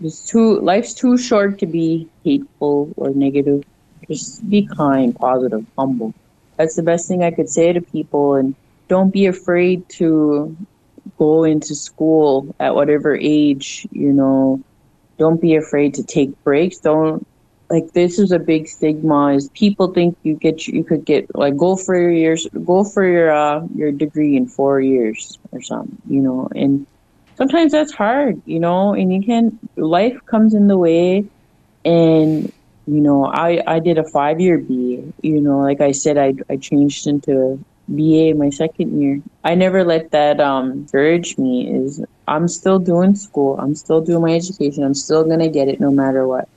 it's 0.03 0.27
too 0.27 0.59
life's 0.61 0.93
too 0.93 1.17
short 1.17 1.61
to 1.61 1.67
be 1.67 2.09
hateful 2.25 2.93
or 2.97 3.11
negative 3.11 3.63
just 4.11 4.49
be 4.49 4.67
kind, 4.67 5.15
positive, 5.15 5.65
humble. 5.79 6.13
That's 6.57 6.77
the 6.77 6.83
best 6.83 7.09
thing 7.09 7.23
I 7.23 7.31
could 7.31 7.49
say 7.49 7.73
to 7.73 7.81
people. 7.81 8.35
And 8.35 8.55
don't 8.89 9.13
be 9.13 9.27
afraid 9.27 9.89
to 10.01 10.57
go 11.19 11.45
into 11.45 11.75
school 11.75 12.55
at 12.59 12.75
whatever 12.75 13.17
age, 13.17 13.87
you 13.93 14.13
know. 14.13 14.61
Don't 15.19 15.41
be 15.41 15.55
afraid 15.55 15.95
to 15.95 16.03
take 16.03 16.31
breaks. 16.45 16.79
Don't 16.79 17.27
like 17.71 17.93
this 17.93 18.19
is 18.19 18.33
a 18.33 18.39
big 18.39 18.67
stigma 18.67 19.33
is 19.35 19.49
people 19.55 19.93
think 19.93 20.17
you 20.25 20.35
get 20.35 20.67
you 20.67 20.83
could 20.83 21.05
get 21.05 21.25
like 21.37 21.57
go 21.57 21.77
for 21.77 21.97
your 21.97 22.11
years 22.11 22.47
go 22.65 22.83
for 22.83 23.07
your 23.07 23.33
uh 23.33 23.65
your 23.75 23.93
degree 23.93 24.37
in 24.37 24.47
four 24.47 24.81
years 24.81 25.39
or 25.53 25.63
something 25.63 25.97
you 26.09 26.21
know 26.21 26.49
and 26.55 26.85
sometimes 27.37 27.71
that's 27.71 27.93
hard 27.93 28.43
you 28.45 28.59
know 28.59 28.93
and 28.93 29.13
you 29.13 29.23
can 29.23 29.57
life 29.77 30.19
comes 30.27 30.53
in 30.53 30.67
the 30.67 30.77
way 30.77 31.25
and 31.85 32.53
you 32.91 33.01
know, 33.01 33.27
I, 33.27 33.63
I 33.67 33.79
did 33.81 33.99
a 33.99 34.05
five 34.05 34.41
year 34.41 34.59
BA. 34.59 35.13
You 35.23 35.41
know, 35.41 35.61
like 35.61 35.81
I 35.81 35.93
said, 35.93 36.19
I, 36.19 36.35
I 36.51 36.57
changed 36.57 37.07
into 37.07 37.33
a 37.33 37.59
BA 37.89 38.35
my 38.35 38.51
second 38.51 39.01
year. 39.01 39.21
I 39.45 39.55
never 39.55 39.85
let 39.85 40.11
that 40.13 40.41
um 40.41 40.83
discourage 40.83 41.39
me. 41.39 41.73
Is 41.73 42.05
I'm 42.27 42.49
still 42.49 42.79
doing 42.79 43.15
school. 43.15 43.59
I'm 43.59 43.75
still 43.75 44.01
doing 44.01 44.23
my 44.23 44.35
education. 44.35 44.85
I'm 44.85 44.95
still 44.95 45.25
gonna 45.25 45.49
get 45.49 45.69
it 45.69 45.81
no 45.81 45.91
matter 45.91 46.27
what. 46.27 46.49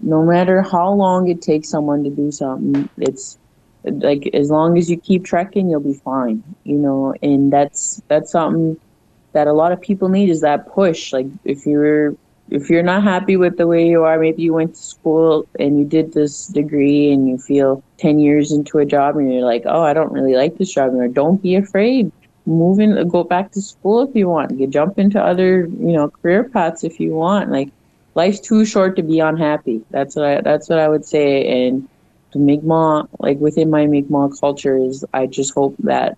No 0.00 0.24
matter 0.24 0.62
how 0.62 0.92
long 0.92 1.28
it 1.28 1.42
takes 1.42 1.70
someone 1.70 2.04
to 2.04 2.10
do 2.10 2.30
something, 2.30 2.88
it's 2.98 3.38
like 3.84 4.30
as 4.34 4.50
long 4.50 4.78
as 4.78 4.90
you 4.90 4.98
keep 5.00 5.24
trekking, 5.24 5.70
you'll 5.70 5.80
be 5.80 6.00
fine. 6.04 6.42
You 6.64 6.76
know, 6.78 7.14
and 7.22 7.52
that's 7.52 8.00
that's 8.08 8.30
something 8.32 8.76
that 9.32 9.46
a 9.46 9.52
lot 9.52 9.72
of 9.72 9.80
people 9.80 10.08
need 10.08 10.30
is 10.30 10.42
that 10.42 10.68
push. 10.68 11.12
Like 11.12 11.26
if 11.44 11.66
you're 11.66 12.14
if 12.50 12.70
you're 12.70 12.82
not 12.82 13.02
happy 13.02 13.36
with 13.36 13.56
the 13.58 13.66
way 13.66 13.86
you 13.86 14.04
are, 14.04 14.18
maybe 14.18 14.42
you 14.42 14.54
went 14.54 14.74
to 14.74 14.80
school 14.80 15.46
and 15.58 15.78
you 15.78 15.84
did 15.84 16.12
this 16.12 16.46
degree 16.46 17.12
and 17.12 17.28
you 17.28 17.38
feel 17.38 17.82
10 17.98 18.18
years 18.18 18.52
into 18.52 18.78
a 18.78 18.86
job 18.86 19.16
and 19.16 19.32
you're 19.32 19.44
like, 19.44 19.62
oh, 19.66 19.82
I 19.82 19.92
don't 19.92 20.12
really 20.12 20.34
like 20.34 20.56
this 20.56 20.72
job 20.72 20.88
anymore. 20.90 21.08
Don't 21.08 21.42
be 21.42 21.56
afraid. 21.56 22.10
Move 22.46 22.80
in, 22.80 23.06
go 23.08 23.22
back 23.22 23.52
to 23.52 23.60
school 23.60 24.08
if 24.08 24.14
you 24.14 24.28
want. 24.28 24.58
You 24.58 24.66
jump 24.66 24.98
into 24.98 25.20
other, 25.20 25.66
you 25.66 25.92
know, 25.92 26.08
career 26.08 26.44
paths 26.44 26.84
if 26.84 26.98
you 26.98 27.10
want. 27.10 27.50
Like, 27.50 27.68
life's 28.14 28.40
too 28.40 28.64
short 28.64 28.96
to 28.96 29.02
be 29.02 29.20
unhappy. 29.20 29.82
That's 29.90 30.16
what 30.16 30.24
I, 30.24 30.40
that's 30.40 30.70
what 30.70 30.78
I 30.78 30.88
would 30.88 31.04
say. 31.04 31.66
And 31.66 31.86
the 32.32 32.38
Mi'kmaq, 32.38 33.08
like 33.18 33.38
within 33.38 33.68
my 33.68 33.86
Mi'kmaq 33.86 34.40
culture, 34.40 34.76
is 34.78 35.04
I 35.12 35.26
just 35.26 35.52
hope 35.54 35.74
that 35.80 36.16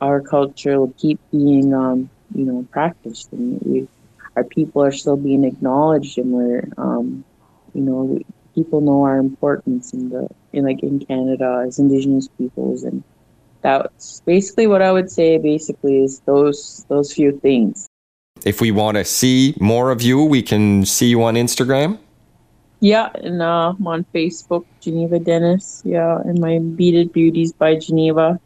our 0.00 0.20
culture 0.20 0.78
will 0.78 0.94
keep 0.98 1.18
being, 1.32 1.74
um, 1.74 2.08
you 2.34 2.44
know, 2.44 2.66
practiced 2.70 3.32
and 3.32 3.60
we 3.62 3.88
our 4.36 4.44
people 4.44 4.82
are 4.82 4.92
still 4.92 5.16
being 5.16 5.44
acknowledged 5.44 6.18
and 6.18 6.32
we're 6.32 6.68
um, 6.76 7.24
you 7.72 7.82
know 7.82 8.18
people 8.54 8.80
know 8.80 9.02
our 9.02 9.18
importance 9.18 9.92
in 9.92 10.08
the 10.08 10.28
in 10.52 10.64
like 10.64 10.82
in 10.82 10.98
canada 11.00 11.64
as 11.66 11.78
indigenous 11.78 12.28
peoples. 12.28 12.84
And 12.84 13.02
that's 13.62 14.20
basically 14.26 14.66
what 14.66 14.82
i 14.82 14.92
would 14.92 15.10
say 15.10 15.38
basically 15.38 16.02
is 16.02 16.20
those 16.20 16.84
those 16.88 17.12
few 17.12 17.38
things. 17.40 17.88
If 18.44 18.60
we 18.60 18.70
want 18.70 18.96
to 18.96 19.04
see 19.04 19.54
more 19.60 19.90
of 19.90 20.02
you 20.02 20.22
we 20.22 20.42
can 20.42 20.84
see 20.84 21.08
you 21.08 21.22
on 21.22 21.34
instagram? 21.34 21.98
Yeah 22.80 23.10
and 23.14 23.42
uh, 23.42 23.74
i'm 23.78 23.86
on 23.86 24.04
facebook 24.14 24.64
geneva 24.80 25.18
dennis. 25.18 25.82
Yeah 25.84 26.18
and 26.18 26.38
my 26.38 26.58
beaded 26.58 27.12
beauties 27.12 27.52
by 27.52 27.76
geneva. 27.76 28.40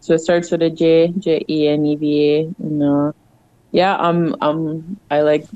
So 0.00 0.14
it 0.14 0.20
starts 0.20 0.50
with 0.50 0.62
a 0.62 0.70
j 0.70 1.12
j 1.18 1.44
e 1.48 1.68
n 1.68 1.84
e 1.86 1.96
v 1.96 2.30
a 2.30 2.40
and 2.62 2.82
uh 2.82 3.12
yeah, 3.72 3.96
um, 3.96 4.36
um, 4.40 4.98
I 5.10 5.20
like, 5.22 5.46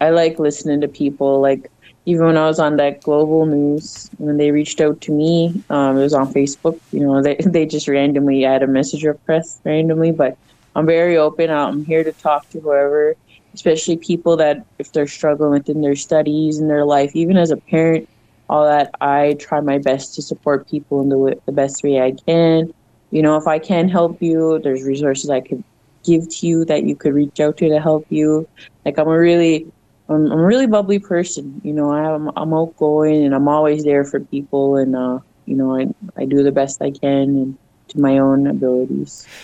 I 0.00 0.10
like 0.10 0.38
listening 0.38 0.80
to 0.80 0.88
people. 0.88 1.40
Like 1.40 1.70
even 2.06 2.26
when 2.26 2.36
I 2.36 2.46
was 2.46 2.58
on 2.58 2.76
that 2.76 3.02
global 3.02 3.46
news, 3.46 4.10
when 4.18 4.36
they 4.36 4.50
reached 4.50 4.80
out 4.80 5.00
to 5.02 5.12
me, 5.12 5.62
um, 5.70 5.98
it 5.98 6.02
was 6.02 6.14
on 6.14 6.32
Facebook. 6.32 6.80
You 6.92 7.00
know, 7.00 7.22
they 7.22 7.36
they 7.46 7.66
just 7.66 7.88
randomly 7.88 8.44
add 8.44 8.62
a 8.62 8.66
message 8.66 9.04
request 9.04 9.60
randomly, 9.64 10.12
but 10.12 10.36
I'm 10.74 10.86
very 10.86 11.16
open. 11.16 11.50
I'm 11.50 11.84
here 11.84 12.04
to 12.04 12.12
talk 12.12 12.48
to 12.50 12.60
whoever, 12.60 13.14
especially 13.54 13.96
people 13.96 14.36
that 14.38 14.64
if 14.78 14.92
they're 14.92 15.06
struggling 15.06 15.52
within 15.52 15.82
their 15.82 15.96
studies 15.96 16.58
and 16.58 16.70
their 16.70 16.84
life, 16.84 17.14
even 17.14 17.36
as 17.36 17.50
a 17.50 17.56
parent, 17.56 18.08
all 18.48 18.64
that. 18.64 18.90
I 19.00 19.36
try 19.38 19.60
my 19.60 19.78
best 19.78 20.14
to 20.14 20.22
support 20.22 20.68
people 20.68 21.00
in 21.02 21.08
the 21.08 21.40
the 21.46 21.52
best 21.52 21.82
way 21.84 22.00
I 22.00 22.12
can. 22.26 22.72
You 23.10 23.22
know, 23.22 23.36
if 23.36 23.46
I 23.46 23.58
can 23.58 23.88
help 23.88 24.22
you, 24.22 24.60
there's 24.62 24.82
resources 24.84 25.30
I 25.30 25.40
could 25.40 25.64
give 26.04 26.28
to 26.28 26.46
you 26.46 26.64
that 26.66 26.84
you 26.84 26.96
could 26.96 27.14
reach 27.14 27.40
out 27.40 27.56
to 27.58 27.68
to 27.68 27.80
help 27.80 28.06
you. 28.10 28.48
Like 28.84 28.98
I'm 28.98 29.08
a 29.08 29.18
really 29.18 29.66
I'm, 30.08 30.30
I'm 30.30 30.38
a 30.38 30.44
really 30.44 30.66
bubbly 30.66 30.98
person. 30.98 31.60
You 31.64 31.72
know, 31.72 31.92
I'm 31.92 32.30
I'm 32.36 32.54
outgoing 32.54 33.24
and 33.24 33.34
I'm 33.34 33.48
always 33.48 33.84
there 33.84 34.04
for 34.04 34.20
people 34.20 34.76
and 34.76 34.96
uh, 34.96 35.18
you 35.46 35.56
know, 35.56 35.76
I 35.76 35.86
I 36.16 36.24
do 36.24 36.42
the 36.42 36.52
best 36.52 36.82
I 36.82 36.90
can 36.90 37.28
and 37.28 37.58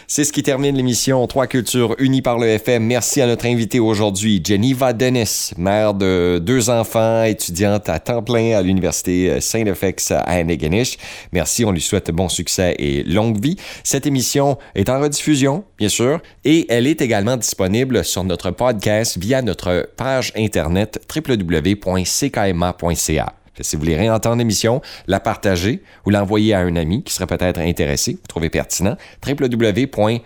C'est 0.07 0.25
ce 0.25 0.33
qui 0.33 0.43
termine 0.43 0.77
l'émission 0.77 1.27
Trois 1.27 1.47
cultures 1.47 1.95
unies 1.99 2.23
par 2.23 2.39
le 2.39 2.47
FM. 2.47 2.85
Merci 2.85 3.21
à 3.21 3.27
notre 3.27 3.47
invité 3.47 3.81
aujourd'hui, 3.81 4.43
Geneva 4.45 4.93
Dennis, 4.93 5.53
mère 5.57 5.95
de 5.95 6.39
deux 6.39 6.71
enfants, 6.71 7.25
étudiante 7.25 7.89
à 7.89 7.99
temps 7.99 8.23
plein 8.23 8.57
à 8.57 8.63
l'Université 8.63 9.41
Saint-FX 9.41 10.13
à 10.13 10.25
Antigonish. 10.29 10.97
Merci, 11.33 11.65
on 11.65 11.73
lui 11.73 11.81
souhaite 11.81 12.11
bon 12.11 12.29
succès 12.29 12.75
et 12.79 13.03
longue 13.05 13.41
vie. 13.41 13.57
Cette 13.85 14.07
émission 14.07 14.59
est 14.75 14.89
en 14.89 15.01
rediffusion, 15.01 15.65
bien 15.79 15.89
sûr, 15.89 16.21
et 16.45 16.67
elle 16.69 16.87
est 16.87 17.01
également 17.01 17.37
disponible 17.37 18.05
sur 18.05 18.25
notre 18.25 18.51
podcast 18.51 19.19
via 19.19 19.43
notre 19.43 19.89
page 19.97 20.33
internet 20.37 21.01
www.ckma.ca. 21.15 21.87
Si 23.61 23.77
vous 23.77 23.81
voulez 23.81 23.97
réentendre 23.97 24.37
l'émission, 24.37 24.83
la 25.07 25.21
partager 25.21 25.83
ou 26.05 26.11
l'envoyer 26.11 26.55
à 26.55 26.61
un 26.61 26.77
ami 26.77 27.03
qui 27.03 27.12
serait 27.12 27.27
peut-être 27.27 27.61
intéressé, 27.61 28.12
vous 28.12 28.27
trouvez 28.29 28.51
pertinent, 28.51 28.97
www.ckma.ca 29.27 30.21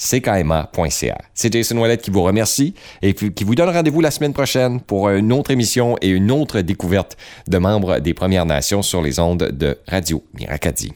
ckma.ca. 0.00 1.18
C'est 1.34 1.52
Jason 1.52 1.76
Wallet 1.76 1.98
qui 1.98 2.10
vous 2.10 2.22
remercie 2.22 2.74
et 3.02 3.12
qui 3.12 3.44
vous 3.44 3.54
donne 3.54 3.68
rendez-vous 3.68 4.00
la 4.00 4.10
semaine 4.10 4.32
prochaine 4.32 4.80
pour 4.80 5.10
une 5.10 5.30
autre 5.32 5.50
émission 5.50 5.96
et 6.00 6.08
une 6.08 6.30
autre 6.30 6.62
découverte 6.62 7.18
de 7.46 7.58
membres 7.58 7.98
des 7.98 8.14
Premières 8.14 8.46
Nations 8.46 8.80
sur 8.82 9.02
les 9.02 9.18
ondes 9.18 9.50
de 9.52 9.78
Radio 9.86 10.24
Miracadi. 10.34 10.92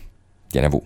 Bien 0.53 0.65
à 0.65 0.69
vous. 0.69 0.83